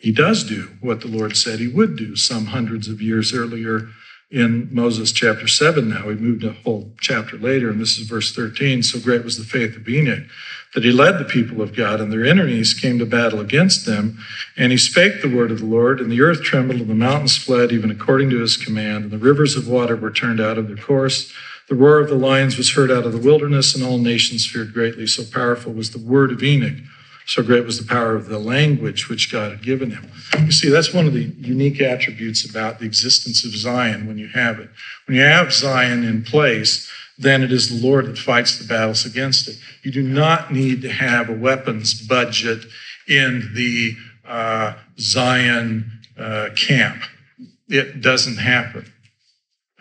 he 0.01 0.13
does 0.13 0.45
do 0.45 0.71
what 0.81 1.01
the 1.01 1.09
Lord 1.09 1.37
said 1.37 1.59
he 1.59 1.69
would 1.69 1.97
do 1.97 2.17
some 2.17 2.47
hundreds 2.47 2.89
of 2.89 3.03
years 3.03 3.35
earlier 3.35 3.89
in 4.31 4.69
Moses 4.73 5.11
chapter 5.11 5.49
7 5.49 5.89
now. 5.89 6.07
We 6.07 6.15
moved 6.15 6.45
a 6.45 6.53
whole 6.53 6.93
chapter 7.01 7.37
later, 7.37 7.69
and 7.69 7.81
this 7.81 7.99
is 7.99 8.07
verse 8.07 8.35
13. 8.35 8.83
So 8.83 9.01
great 9.01 9.25
was 9.25 9.39
the 9.39 9.45
faith 9.45 9.77
of 9.77 9.89
Enoch 9.89 10.25
that 10.75 10.85
he 10.85 10.93
led 10.93 11.19
the 11.19 11.25
people 11.25 11.61
of 11.63 11.75
God, 11.75 12.01
and 12.01 12.13
their 12.13 12.25
enemies 12.25 12.75
came 12.75 12.99
to 13.01 13.07
battle 13.07 13.41
against 13.41 13.87
them. 13.87 14.19
And 14.57 14.71
he 14.71 14.79
spake 14.79 15.21
the 15.21 15.35
word 15.35 15.51
of 15.51 15.59
the 15.59 15.67
Lord, 15.67 16.01
and 16.01 16.13
the 16.13 16.23
earth 16.23 16.43
trembled, 16.43 16.81
and 16.81 16.89
the 16.89 16.95
mountains 16.95 17.37
fled, 17.37 17.73
even 17.73 17.91
according 17.91 18.31
to 18.31 18.41
his 18.41 18.57
command, 18.57 19.05
and 19.05 19.11
the 19.11 19.19
rivers 19.19 19.57
of 19.57 19.67
water 19.67 19.97
were 19.97 20.13
turned 20.13 20.41
out 20.41 20.59
of 20.59 20.69
their 20.69 20.77
course. 20.77 21.33
The 21.69 21.75
roar 21.75 21.99
of 21.99 22.09
the 22.09 22.15
lions 22.15 22.57
was 22.57 22.73
heard 22.73 22.91
out 22.91 23.05
of 23.05 23.13
the 23.13 23.19
wilderness, 23.19 23.75
and 23.75 23.83
all 23.83 23.99
nations 23.99 24.47
feared 24.47 24.73
greatly. 24.73 25.07
So 25.07 25.25
powerful 25.25 25.73
was 25.73 25.91
the 25.91 25.99
word 25.99 26.31
of 26.31 26.43
Enoch. 26.43 26.79
So 27.31 27.45
great 27.45 27.65
was 27.65 27.79
the 27.79 27.87
power 27.87 28.17
of 28.17 28.27
the 28.27 28.41
language 28.41 29.09
which 29.09 29.31
God 29.31 29.53
had 29.53 29.63
given 29.63 29.93
him. 29.93 30.11
You 30.41 30.51
see, 30.51 30.69
that's 30.69 30.93
one 30.93 31.07
of 31.07 31.13
the 31.13 31.33
unique 31.39 31.81
attributes 31.81 32.45
about 32.45 32.81
the 32.81 32.87
existence 32.87 33.45
of 33.45 33.55
Zion 33.55 34.09
when 34.09 34.19
you 34.19 34.27
have 34.27 34.59
it. 34.59 34.69
When 35.07 35.17
you 35.17 35.23
have 35.23 35.53
Zion 35.53 36.03
in 36.03 36.25
place, 36.25 36.91
then 37.17 37.45
it 37.45 37.53
is 37.53 37.69
the 37.69 37.87
Lord 37.87 38.07
that 38.07 38.19
fights 38.19 38.59
the 38.59 38.67
battles 38.67 39.07
against 39.07 39.47
it. 39.47 39.59
You 39.85 39.93
do 39.93 40.03
not 40.03 40.53
need 40.53 40.83
to 40.83 40.91
have 40.91 41.29
a 41.29 41.33
weapons 41.33 41.95
budget 41.95 42.65
in 43.07 43.53
the 43.55 43.95
uh, 44.27 44.75
Zion 44.99 45.89
uh, 46.19 46.49
camp. 46.57 47.01
It 47.69 48.01
doesn't 48.01 48.39
happen. 48.39 48.93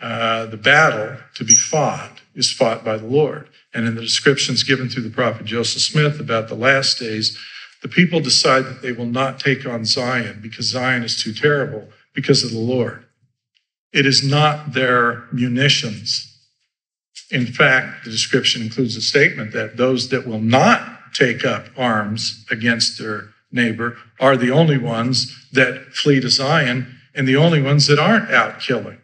Uh, 0.00 0.46
the 0.46 0.56
battle 0.56 1.16
to 1.34 1.42
be 1.42 1.56
fought 1.56 2.20
is 2.36 2.52
fought 2.52 2.84
by 2.84 2.96
the 2.96 3.08
Lord. 3.08 3.48
And 3.72 3.86
in 3.86 3.94
the 3.94 4.00
descriptions 4.00 4.62
given 4.64 4.88
through 4.88 5.04
the 5.04 5.10
prophet 5.10 5.46
Joseph 5.46 5.82
Smith 5.82 6.18
about 6.18 6.48
the 6.48 6.54
last 6.54 6.98
days, 6.98 7.38
the 7.82 7.88
people 7.88 8.20
decide 8.20 8.64
that 8.64 8.82
they 8.82 8.92
will 8.92 9.06
not 9.06 9.40
take 9.40 9.66
on 9.66 9.84
Zion 9.84 10.40
because 10.42 10.66
Zion 10.66 11.02
is 11.02 11.22
too 11.22 11.32
terrible 11.32 11.88
because 12.14 12.42
of 12.42 12.50
the 12.50 12.58
Lord. 12.58 13.04
It 13.92 14.06
is 14.06 14.22
not 14.22 14.72
their 14.72 15.24
munitions. 15.32 16.26
In 17.30 17.46
fact, 17.46 18.04
the 18.04 18.10
description 18.10 18.62
includes 18.62 18.96
a 18.96 19.00
statement 19.00 19.52
that 19.52 19.76
those 19.76 20.08
that 20.10 20.26
will 20.26 20.40
not 20.40 21.14
take 21.14 21.44
up 21.44 21.66
arms 21.76 22.44
against 22.50 22.98
their 22.98 23.30
neighbor 23.50 23.96
are 24.20 24.36
the 24.36 24.50
only 24.50 24.78
ones 24.78 25.48
that 25.52 25.92
flee 25.92 26.20
to 26.20 26.28
Zion 26.28 26.98
and 27.14 27.26
the 27.26 27.36
only 27.36 27.60
ones 27.60 27.86
that 27.86 27.98
aren't 27.98 28.30
out 28.30 28.60
killing. 28.60 28.99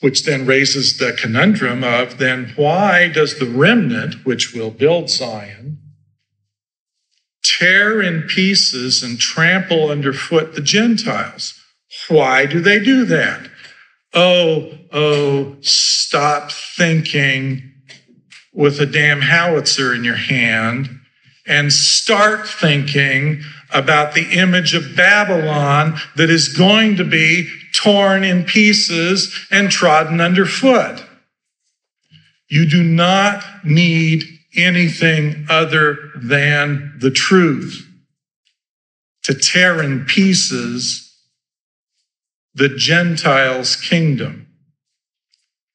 Which 0.00 0.24
then 0.24 0.46
raises 0.46 0.98
the 0.98 1.12
conundrum 1.12 1.82
of 1.82 2.18
then 2.18 2.52
why 2.54 3.08
does 3.08 3.38
the 3.38 3.46
remnant, 3.46 4.24
which 4.24 4.54
will 4.54 4.70
build 4.70 5.10
Zion, 5.10 5.78
tear 7.42 8.00
in 8.00 8.22
pieces 8.22 9.02
and 9.02 9.18
trample 9.18 9.90
underfoot 9.90 10.54
the 10.54 10.60
Gentiles? 10.60 11.54
Why 12.08 12.46
do 12.46 12.60
they 12.60 12.78
do 12.78 13.04
that? 13.06 13.50
Oh, 14.14 14.70
oh, 14.92 15.56
stop 15.60 16.52
thinking 16.52 17.72
with 18.52 18.80
a 18.80 18.86
damn 18.86 19.20
howitzer 19.20 19.94
in 19.94 20.04
your 20.04 20.16
hand 20.16 20.88
and 21.46 21.72
start 21.72 22.48
thinking 22.48 23.42
about 23.72 24.14
the 24.14 24.30
image 24.32 24.74
of 24.74 24.96
Babylon 24.96 25.98
that 26.16 26.30
is 26.30 26.48
going 26.48 26.96
to 26.96 27.04
be 27.04 27.48
torn 27.78 28.24
in 28.24 28.44
pieces 28.44 29.46
and 29.50 29.70
trodden 29.70 30.20
underfoot. 30.20 31.04
You 32.48 32.68
do 32.68 32.82
not 32.82 33.44
need 33.64 34.24
anything 34.56 35.46
other 35.48 36.10
than 36.16 36.96
the 36.98 37.10
truth 37.10 37.86
to 39.22 39.34
tear 39.34 39.82
in 39.82 40.04
pieces 40.06 41.04
the 42.54 42.68
Gentiles' 42.68 43.76
kingdom, 43.76 44.48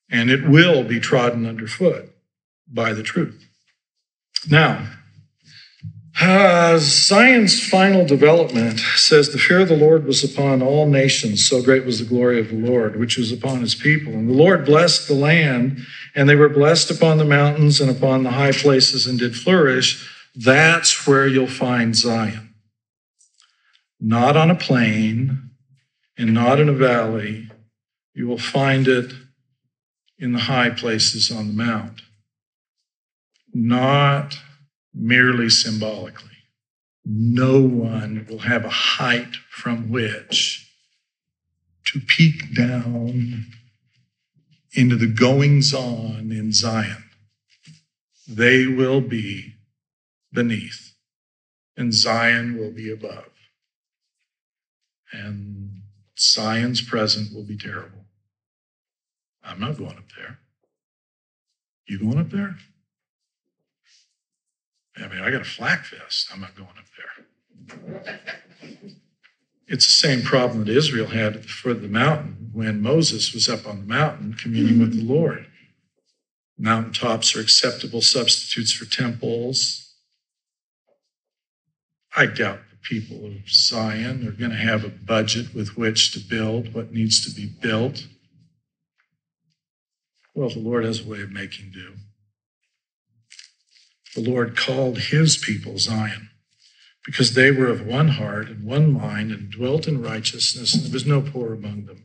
and 0.10 0.30
it 0.30 0.45
will 0.45 0.84
be 0.84 0.99
trodden 0.99 1.45
underfoot 1.45 2.10
by 2.68 2.91
the 2.91 3.04
truth. 3.04 3.47
Now, 4.49 4.86
uh, 6.22 6.78
Zion's 6.78 7.66
final 7.68 8.05
development 8.05 8.80
says 8.80 9.32
the 9.32 9.39
fear 9.39 9.61
of 9.61 9.68
the 9.68 9.76
Lord 9.76 10.05
was 10.05 10.24
upon 10.24 10.61
all 10.61 10.88
nations, 10.88 11.47
so 11.47 11.61
great 11.61 11.86
was 11.86 11.99
the 11.99 12.05
glory 12.05 12.39
of 12.39 12.49
the 12.49 12.55
Lord, 12.55 12.99
which 12.99 13.18
was 13.18 13.32
upon 13.32 13.61
his 13.61 13.74
people. 13.74 14.14
And 14.14 14.30
the 14.30 14.34
Lord 14.34 14.66
blessed 14.66 15.07
the 15.07 15.16
land, 15.16 15.80
and 16.14 16.30
they 16.30 16.36
were 16.36 16.49
blessed 16.49 16.91
upon 16.91 17.18
the 17.18 17.26
mountains 17.26 17.82
and 17.82 17.89
upon 17.89 18.24
the 18.24 18.32
high 18.32 18.51
places 18.51 19.07
and 19.07 19.18
did 19.18 19.36
flourish. 19.36 20.07
That's 20.36 21.07
where 21.07 21.28
you'll 21.28 21.47
find 21.47 21.95
Zion. 21.95 22.53
Not 23.99 24.38
on 24.38 24.51
a 24.51 24.55
plain 24.55 25.49
and 26.18 26.34
not 26.34 26.59
in 26.59 26.70
a 26.70 26.74
valley. 26.74 27.49
You 28.14 28.28
will 28.28 28.38
find 28.38 28.88
it 28.88 29.14
in 30.20 30.34
the 30.34 30.39
high 30.39 30.70
places 30.70 31.32
on 31.32 31.47
the 31.47 31.53
mount. 31.53 32.01
Not 33.51 34.38
merely 34.94 35.50
symbolically. 35.50 36.30
No 37.06 37.62
one 37.62 38.26
will 38.30 38.39
have 38.39 38.64
a 38.64 38.70
height 38.70 39.36
from 39.50 39.89
which 39.89 40.70
to 41.86 42.00
peek 42.00 42.56
down 42.56 43.46
into 44.74 44.96
the 44.96 45.08
goings 45.08 45.74
on 45.74 46.32
in 46.32 46.52
Zion. 46.52 47.04
They 48.28 48.66
will 48.66 49.02
be 49.02 49.56
beneath, 50.32 50.94
and 51.76 51.94
Zion 51.94 52.58
will 52.58 52.72
be 52.72 52.91
above. 52.91 53.30
And 55.12 55.82
Zion's 56.18 56.82
present 56.82 57.34
will 57.36 57.44
be 57.44 57.58
terrible. 57.58 58.06
I'm 59.44 59.60
not 59.60 59.78
going 59.78 59.98
up 59.98 60.12
there. 60.18 60.39
You 61.86 62.00
going 62.00 62.18
up 62.18 62.30
there? 62.30 62.56
I 64.98 65.08
mean, 65.08 65.22
I 65.22 65.32
got 65.32 65.41
a 65.41 65.46
flak 65.46 65.86
vest. 65.88 66.30
I'm 66.32 66.41
not 66.41 66.56
going 66.56 66.70
up 66.70 66.86
there. 66.98 68.20
It's 69.68 69.86
the 69.86 70.08
same 70.08 70.22
problem 70.22 70.66
that 70.66 70.76
Israel 70.76 71.08
had 71.08 71.36
at 71.36 71.41
the 71.41 71.48
foot 71.48 71.78
of 71.78 71.82
the 71.82 71.88
mountain 71.88 72.52
when 72.54 72.82
Moses 72.82 73.34
was 73.34 73.50
up 73.50 73.66
on 73.68 73.80
the 73.80 73.86
mountain 73.88 74.34
communing 74.34 74.80
with 74.80 74.91
the 74.91 75.02
mm-hmm. 75.02 75.14
Lord. 75.14 75.48
Mountaintops 76.60 77.36
are 77.36 77.39
acceptable 77.39 78.02
substitutes 78.02 78.72
for 78.72 78.86
temples. 78.86 79.96
I 82.16 82.28
doubt 82.28 82.60
the 82.70 82.78
people 82.78 83.26
of 83.26 83.50
Zion 83.50 84.28
are 84.28 84.32
going 84.32 84.52
to 84.52 84.58
have 84.58 84.84
a 84.84 84.89
budget 84.89 85.56
with 85.56 85.76
which 85.76 86.12
to 86.12 86.20
build 86.20 86.74
what 86.76 86.91
needs 86.91 87.26
to 87.26 87.34
be 87.34 87.48
built. 87.48 88.06
Well, 90.36 90.50
the 90.50 90.60
Lord 90.60 90.86
has 90.86 91.04
a 91.04 91.10
way 91.10 91.22
of 91.22 91.32
making 91.32 91.72
do 91.72 91.94
the 94.16 94.22
Lord 94.22 94.55
called 94.55 94.99
his 94.99 95.38
people 95.38 95.78
Zion 95.78 96.30
because 97.05 97.34
they 97.34 97.51
were 97.51 97.68
of 97.68 97.86
one 97.86 98.09
heart 98.09 98.47
and 98.47 98.66
one 98.66 98.91
mind 98.91 99.32
and 99.32 99.51
dwelt 99.51 99.88
in 99.88 100.01
righteousness, 100.01 100.74
and 100.74 100.84
there 100.84 100.93
was 100.93 101.05
no 101.05 101.22
poor 101.22 101.53
among 101.53 101.86
them. 101.86 102.03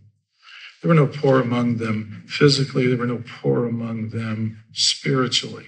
There 0.82 0.88
were 0.88 0.94
no 0.94 1.06
poor 1.06 1.40
among 1.40 1.76
them 1.76 2.24
physically, 2.26 2.86
there 2.86 2.96
were 2.96 3.06
no 3.06 3.22
poor 3.40 3.66
among 3.66 4.10
them 4.10 4.64
spiritually. 4.72 5.66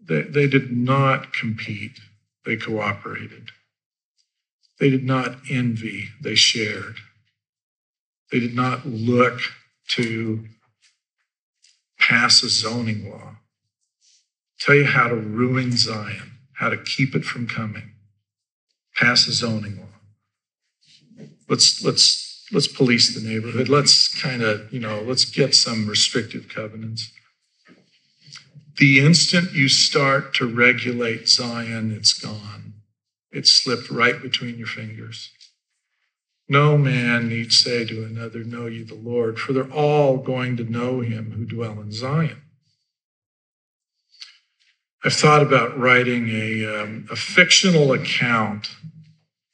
They, 0.00 0.22
they 0.22 0.46
did 0.46 0.72
not 0.72 1.32
compete, 1.32 2.00
they 2.44 2.56
cooperated. 2.56 3.50
They 4.80 4.90
did 4.90 5.04
not 5.04 5.36
envy, 5.50 6.08
they 6.22 6.34
shared. 6.34 6.96
They 8.30 8.40
did 8.40 8.54
not 8.54 8.86
look 8.86 9.40
to 9.90 10.46
pass 11.98 12.42
a 12.42 12.48
zoning 12.48 13.10
law 13.10 13.36
tell 14.60 14.74
you 14.74 14.86
how 14.86 15.08
to 15.08 15.14
ruin 15.14 15.72
Zion, 15.72 16.38
how 16.54 16.68
to 16.68 16.76
keep 16.76 17.14
it 17.14 17.24
from 17.24 17.46
coming. 17.46 17.92
Pass 18.96 19.26
a 19.28 19.32
zoning 19.32 19.78
law. 19.78 21.26
Let's 21.48 21.84
let's 21.84 22.46
let's 22.52 22.68
police 22.68 23.14
the 23.14 23.26
neighborhood. 23.26 23.68
Let's 23.68 24.08
kind 24.20 24.42
of, 24.42 24.72
you 24.72 24.80
know, 24.80 25.02
let's 25.02 25.24
get 25.24 25.54
some 25.54 25.88
restrictive 25.88 26.48
covenants. 26.48 27.10
The 28.78 29.00
instant 29.00 29.52
you 29.52 29.68
start 29.68 30.34
to 30.34 30.46
regulate 30.46 31.28
Zion, 31.28 31.92
it's 31.92 32.12
gone. 32.12 32.74
It's 33.30 33.50
slipped 33.50 33.90
right 33.90 34.20
between 34.20 34.56
your 34.56 34.68
fingers. 34.68 35.30
No 36.48 36.78
man 36.78 37.28
need 37.28 37.52
say 37.52 37.84
to 37.84 38.04
another, 38.04 38.42
Know 38.42 38.66
ye 38.66 38.82
the 38.82 38.94
Lord, 38.94 39.38
for 39.38 39.52
they're 39.52 39.70
all 39.70 40.16
going 40.16 40.56
to 40.56 40.64
know 40.64 41.00
him 41.00 41.32
who 41.32 41.44
dwell 41.44 41.80
in 41.80 41.92
Zion. 41.92 42.42
I've 45.04 45.12
thought 45.12 45.42
about 45.42 45.78
writing 45.78 46.28
a, 46.28 46.82
um, 46.82 47.06
a 47.08 47.14
fictional 47.14 47.92
account 47.92 48.68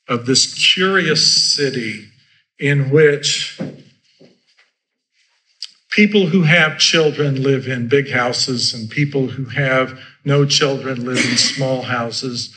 of 0.08 0.24
this 0.24 0.72
curious 0.72 1.54
city 1.54 2.06
in 2.58 2.90
which 2.90 3.60
people 5.90 6.26
who 6.26 6.42
have 6.42 6.78
children 6.78 7.42
live 7.42 7.68
in 7.68 7.88
big 7.88 8.10
houses 8.10 8.72
and 8.72 8.88
people 8.88 9.28
who 9.28 9.44
have 9.44 9.98
no 10.24 10.46
children 10.46 11.04
live 11.04 11.18
in 11.18 11.36
small 11.36 11.82
houses. 11.82 12.54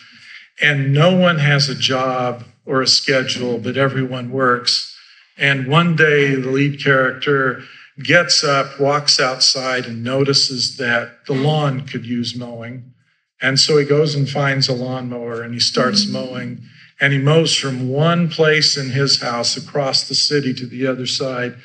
And 0.62 0.94
no 0.94 1.14
one 1.16 1.40
has 1.40 1.68
a 1.68 1.76
job 1.76 2.46
or 2.66 2.82
a 2.82 2.88
schedule 2.88 3.58
but 3.58 3.76
everyone 3.76 4.32
works. 4.32 4.96
And 5.38 5.68
one 5.68 5.98
day 5.98 6.36
the 6.36 6.50
lead 6.50 6.82
character 6.82 7.64
gets 8.04 8.44
up, 8.44 8.80
walks 8.80 9.20
outside, 9.20 9.86
and 9.86 10.04
notices 10.04 10.78
that 10.78 11.26
the 11.26 11.34
lawn 11.34 11.86
could 11.88 12.06
use 12.06 12.36
mowing. 12.36 12.94
And 13.42 13.60
so 13.60 13.78
he 13.78 13.86
goes 13.86 14.16
and 14.16 14.30
finds 14.30 14.68
a 14.68 14.74
lawnmower 14.74 15.42
and 15.42 15.54
he 15.54 15.60
starts 15.60 16.04
mm-hmm. 16.04 16.14
mowing. 16.14 16.62
And 17.00 17.14
he 17.14 17.20
mows 17.20 17.56
from 17.56 17.90
one 17.90 18.30
place 18.30 18.76
in 18.76 18.90
his 18.90 19.22
house 19.22 19.56
across 19.56 20.08
the 20.08 20.16
city 20.16 20.54
to 20.56 20.66
the 20.66 20.88
other 20.88 21.06
side. 21.06 21.56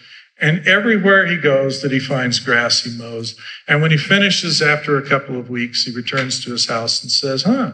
And 0.40 0.66
everywhere 0.66 1.26
he 1.26 1.38
goes 1.38 1.80
that 1.80 1.92
he 1.92 2.00
finds 2.00 2.40
grass, 2.40 2.82
he 2.82 2.90
mows. 2.98 3.38
And 3.68 3.80
when 3.80 3.90
he 3.90 3.96
finishes 3.96 4.60
after 4.60 4.98
a 4.98 5.08
couple 5.08 5.38
of 5.38 5.48
weeks, 5.48 5.84
he 5.84 5.92
returns 5.92 6.44
to 6.44 6.50
his 6.50 6.68
house 6.68 7.02
and 7.02 7.10
says, 7.10 7.44
Huh, 7.44 7.72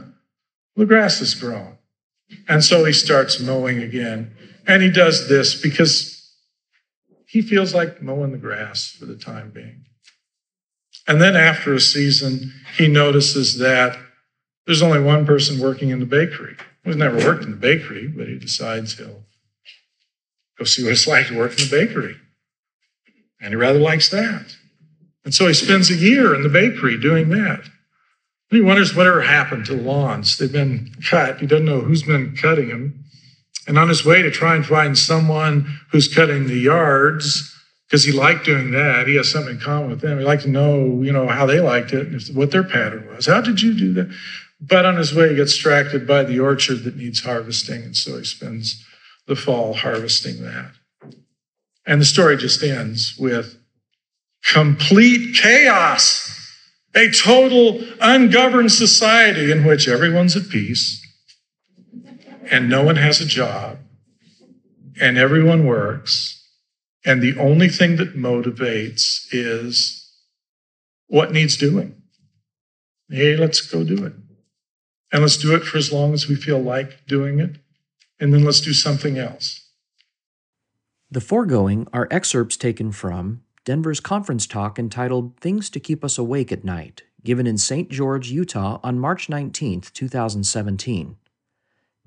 the 0.77 0.87
grass 0.87 1.19
has 1.19 1.35
grown. 1.35 1.79
And 2.47 2.63
so 2.63 2.85
he 2.85 2.93
starts 2.93 3.41
mowing 3.41 3.83
again. 3.83 4.33
And 4.67 4.83
he 4.83 4.91
does 4.91 5.29
this 5.29 5.61
because 5.61 6.18
he 7.29 7.43
feels 7.43 7.75
like 7.75 8.01
mowing 8.01 8.33
the 8.33 8.39
grass 8.39 8.97
for 8.99 9.05
the 9.05 9.17
time 9.17 9.51
being. 9.51 9.85
And 11.07 11.21
then 11.21 11.37
after 11.37 11.75
a 11.75 11.81
season, 11.81 12.53
he 12.77 12.89
notices 12.89 13.59
that 13.59 13.99
there's 14.67 14.83
only 14.83 15.01
one 15.01 15.27
person 15.27 15.61
working 15.61 15.91
in 15.91 16.01
the 16.01 16.07
bakery. 16.07 16.57
He's 16.85 16.97
never 16.97 17.19
worked 17.19 17.45
in 17.45 17.51
the 17.51 17.57
bakery, 17.57 18.09
but 18.09 18.29
he 18.29 18.39
decides 18.39 18.97
he'll 18.97 19.25
go 20.59 20.65
see 20.65 20.83
what 20.83 20.93
it's 20.93 21.07
like 21.07 21.27
to 21.29 21.37
work 21.37 21.53
in 21.53 21.69
the 21.69 21.71
bakery. 21.71 22.17
And 23.41 23.51
he 23.51 23.57
rather 23.57 23.79
likes 23.79 24.09
that. 24.09 24.57
And 25.25 25.35
so 25.35 25.47
he 25.47 25.55
spends 25.55 25.91
a 25.91 25.97
year 25.97 26.35
in 26.35 26.43
the 26.43 26.49
bakery 26.49 26.99
doing 26.99 27.29
that. 27.29 27.61
And 27.61 28.59
he 28.59 28.61
wonders 28.63 28.97
whatever 28.97 29.21
happened 29.21 29.67
to 29.67 29.75
the 29.75 29.83
lawns. 29.83 30.39
They've 30.39 30.51
been 30.51 30.95
cut. 31.09 31.41
He 31.41 31.47
doesn't 31.47 31.67
know 31.67 31.81
who's 31.81 32.03
been 32.03 32.35
cutting 32.35 32.69
them. 32.69 33.05
And 33.69 33.79
on 33.79 33.91
his 33.91 34.03
way 34.03 34.23
to 34.23 34.31
try 34.31 34.57
and 34.57 34.65
find 34.65 34.97
someone 34.97 35.79
who's 35.93 36.13
cutting 36.13 36.47
the 36.47 36.57
yards, 36.57 37.55
because 37.87 38.03
he 38.03 38.13
liked 38.13 38.47
doing 38.47 38.71
that, 38.71 39.07
he 39.07 39.17
has 39.17 39.31
something 39.31 39.57
in 39.57 39.61
common 39.61 39.91
with 39.91 40.01
them. 40.01 40.19
He'd 40.19 40.25
like 40.25 40.41
to 40.41 40.49
know, 40.49 41.03
you 41.03 41.13
know, 41.13 41.29
how 41.29 41.45
they 41.45 41.61
liked 41.61 41.93
it, 41.93 42.09
and 42.09 42.21
what 42.35 42.51
their 42.51 42.65
pattern 42.65 43.07
was. 43.15 43.27
How 43.27 43.43
did 43.43 43.61
you 43.61 43.75
do 43.75 43.93
that? 43.93 44.11
But 44.59 44.87
on 44.87 44.97
his 44.97 45.15
way, 45.15 45.29
he 45.29 45.37
gets 45.37 45.53
distracted 45.53 46.07
by 46.07 46.25
the 46.25 46.41
orchard 46.41 46.83
that 46.85 46.97
needs 46.97 47.21
harvesting. 47.21 47.83
And 47.83 47.95
so 47.95 48.17
he 48.17 48.25
spends 48.25 48.83
the 49.27 49.37
fall 49.37 49.75
harvesting 49.75 50.43
that. 50.43 50.73
And 51.87 52.01
the 52.01 52.07
story 52.07 52.39
just 52.39 52.63
ends 52.63 53.17
with 53.19 53.55
complete 54.51 55.37
chaos, 55.37 56.35
a 56.95 57.11
total 57.11 57.83
ungoverned 58.01 58.73
society 58.73 59.53
in 59.53 59.65
which 59.65 59.89
everyone's 59.89 60.37
at 60.37 60.49
peace 60.49 61.05
and 62.51 62.69
no 62.69 62.83
one 62.83 62.97
has 62.97 63.21
a 63.21 63.27
job 63.27 63.79
and 65.01 65.17
everyone 65.19 65.67
works. 65.67 66.35
And 67.05 67.23
the 67.23 67.39
only 67.39 67.69
thing 67.69 67.97
that 67.97 68.17
motivates 68.17 69.27
is 69.31 70.13
what 71.07 71.33
needs 71.33 71.57
doing. 71.57 72.03
Hey, 73.09 73.37
let's 73.37 73.61
go 73.61 73.85
do 73.85 74.05
it. 74.05 74.13
And 75.11 75.23
let's 75.23 75.39
do 75.39 75.55
it 75.55 75.65
for 75.65 75.79
as 75.79 75.93
long 75.93 76.13
as 76.13 76.29
we 76.29 76.35
feel 76.35 76.61
like 76.61 77.07
doing 77.07 77.39
it. 77.41 77.57
And 78.21 78.35
then 78.35 78.45
let's 78.45 78.61
do 78.61 78.75
something 78.75 79.17
else. 79.17 79.65
The 81.11 81.23
foregoing 81.23 81.87
are 81.93 82.09
excerpts 82.11 82.59
taken 82.59 82.93
from 82.93 83.43
Denver's 83.65 84.01
conference 84.01 84.47
talk 84.47 84.79
entitled 84.79 85.39
Things 85.41 85.71
to 85.71 85.81
Keep 85.81 86.05
Us 86.05 86.19
Awake 86.19 86.53
at 86.53 86.65
Night, 86.65 87.05
given 87.25 87.47
in 87.47 87.57
St. 87.57 87.89
George, 87.89 88.31
Utah 88.31 88.81
on 88.83 88.99
March 88.99 89.31
19, 89.31 89.81
2017. 89.81 91.17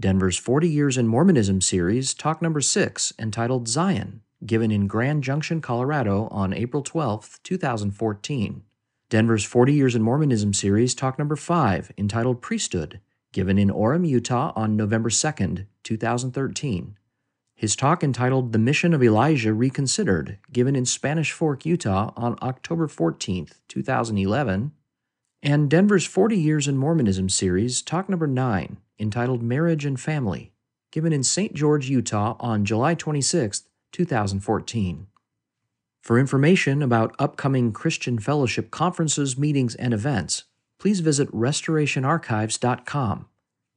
Denver's 0.02 0.40
40 0.40 0.68
Years 0.68 0.98
in 0.98 1.08
Mormonism 1.08 1.62
series, 1.62 2.16
talk 2.16 2.42
number 2.42 2.60
6, 2.60 3.14
entitled 3.20 3.68
Zion, 3.68 4.24
given 4.44 4.72
in 4.72 4.88
Grand 4.88 5.24
Junction, 5.24 5.62
Colorado 5.62 6.28
on 6.32 6.54
April 6.54 6.82
12, 6.82 7.40
2014. 7.44 8.64
Denver's 9.10 9.44
40 9.44 9.74
Years 9.74 9.94
in 9.94 10.02
Mormonism 10.02 10.56
series, 10.56 10.96
talk 10.96 11.20
number 11.20 11.36
5, 11.36 11.92
entitled 12.00 12.42
Priesthood, 12.42 13.00
given 13.32 13.60
in 13.60 13.70
Orem, 13.70 14.08
Utah 14.08 14.52
on 14.56 14.76
November 14.76 15.12
2, 15.12 15.68
2013. 15.84 16.98
His 17.54 17.76
talk 17.76 18.04
entitled 18.04 18.54
The 18.54 18.58
Mission 18.58 18.96
of 18.96 19.04
Elijah 19.04 19.54
Reconsidered, 19.54 20.40
given 20.52 20.76
in 20.76 20.86
Spanish 20.86 21.32
Fork, 21.32 21.64
Utah 21.64 22.12
on 22.18 22.40
October 22.42 22.88
14, 22.88 23.50
2011. 23.68 24.72
And 25.44 25.70
Denver's 25.70 26.06
40 26.08 26.40
Years 26.40 26.68
in 26.68 26.78
Mormonism 26.78 27.30
series, 27.30 27.84
talk 27.84 28.10
number 28.10 28.26
9, 28.26 28.78
entitled 29.02 29.42
Marriage 29.42 29.84
and 29.84 30.00
Family, 30.00 30.54
given 30.92 31.12
in 31.12 31.24
St. 31.24 31.54
George, 31.54 31.90
Utah 31.90 32.36
on 32.40 32.64
July 32.64 32.94
26, 32.94 33.64
2014. 33.92 35.08
For 36.02 36.18
information 36.18 36.82
about 36.82 37.16
upcoming 37.20 37.72
Christian 37.74 38.20
Fellowship 38.20 38.72
conferences, 38.72 39.38
meetings, 39.38 39.76
and 39.76 39.94
events, 39.94 40.46
please 40.80 41.00
visit 41.00 41.32
restorationarchives.com. 41.32 43.26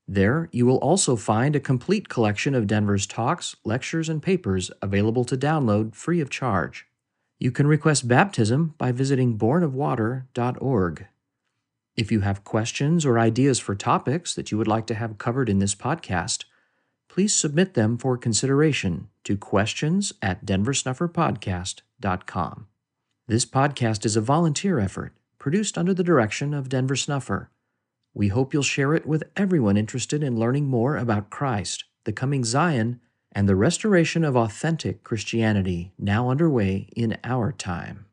There, 0.06 0.48
you 0.52 0.66
will 0.66 0.76
also 0.78 1.16
find 1.16 1.56
a 1.56 1.60
complete 1.60 2.08
collection 2.08 2.54
of 2.54 2.66
Denver's 2.66 3.06
talks, 3.06 3.56
lectures, 3.64 4.08
and 4.08 4.22
papers 4.22 4.70
available 4.82 5.24
to 5.24 5.36
download 5.36 5.94
free 5.94 6.20
of 6.20 6.30
charge. 6.30 6.86
You 7.38 7.50
can 7.50 7.66
request 7.66 8.08
baptism 8.08 8.74
by 8.78 8.92
visiting 8.92 9.38
bornofwater.org. 9.38 11.06
If 11.96 12.10
you 12.10 12.20
have 12.20 12.44
questions 12.44 13.06
or 13.06 13.18
ideas 13.18 13.58
for 13.60 13.74
topics 13.74 14.34
that 14.34 14.50
you 14.50 14.58
would 14.58 14.66
like 14.66 14.86
to 14.88 14.94
have 14.94 15.18
covered 15.18 15.48
in 15.48 15.60
this 15.60 15.76
podcast, 15.76 16.44
please 17.08 17.34
submit 17.34 17.74
them 17.74 17.96
for 17.96 18.16
consideration 18.16 19.08
to 19.22 19.36
questions 19.36 20.12
at 20.20 20.44
denversnufferpodcast.com. 20.44 22.66
This 23.28 23.46
podcast 23.46 24.04
is 24.04 24.16
a 24.16 24.20
volunteer 24.20 24.80
effort 24.80 25.14
produced 25.38 25.78
under 25.78 25.94
the 25.94 26.02
direction 26.02 26.52
of 26.52 26.68
Denver 26.68 26.96
Snuffer. 26.96 27.50
We 28.12 28.26
hope 28.28 28.52
you'll 28.52 28.64
share 28.64 28.94
it 28.94 29.06
with 29.06 29.22
everyone 29.36 29.76
interested 29.76 30.22
in 30.22 30.38
learning 30.38 30.66
more 30.66 30.96
about 30.96 31.30
Christ, 31.30 31.84
the 32.04 32.12
coming 32.12 32.44
Zion, 32.44 33.00
and 33.30 33.48
the 33.48 33.56
restoration 33.56 34.24
of 34.24 34.36
authentic 34.36 35.04
Christianity 35.04 35.92
now 35.98 36.28
underway 36.28 36.88
in 36.96 37.18
our 37.24 37.52
time. 37.52 38.06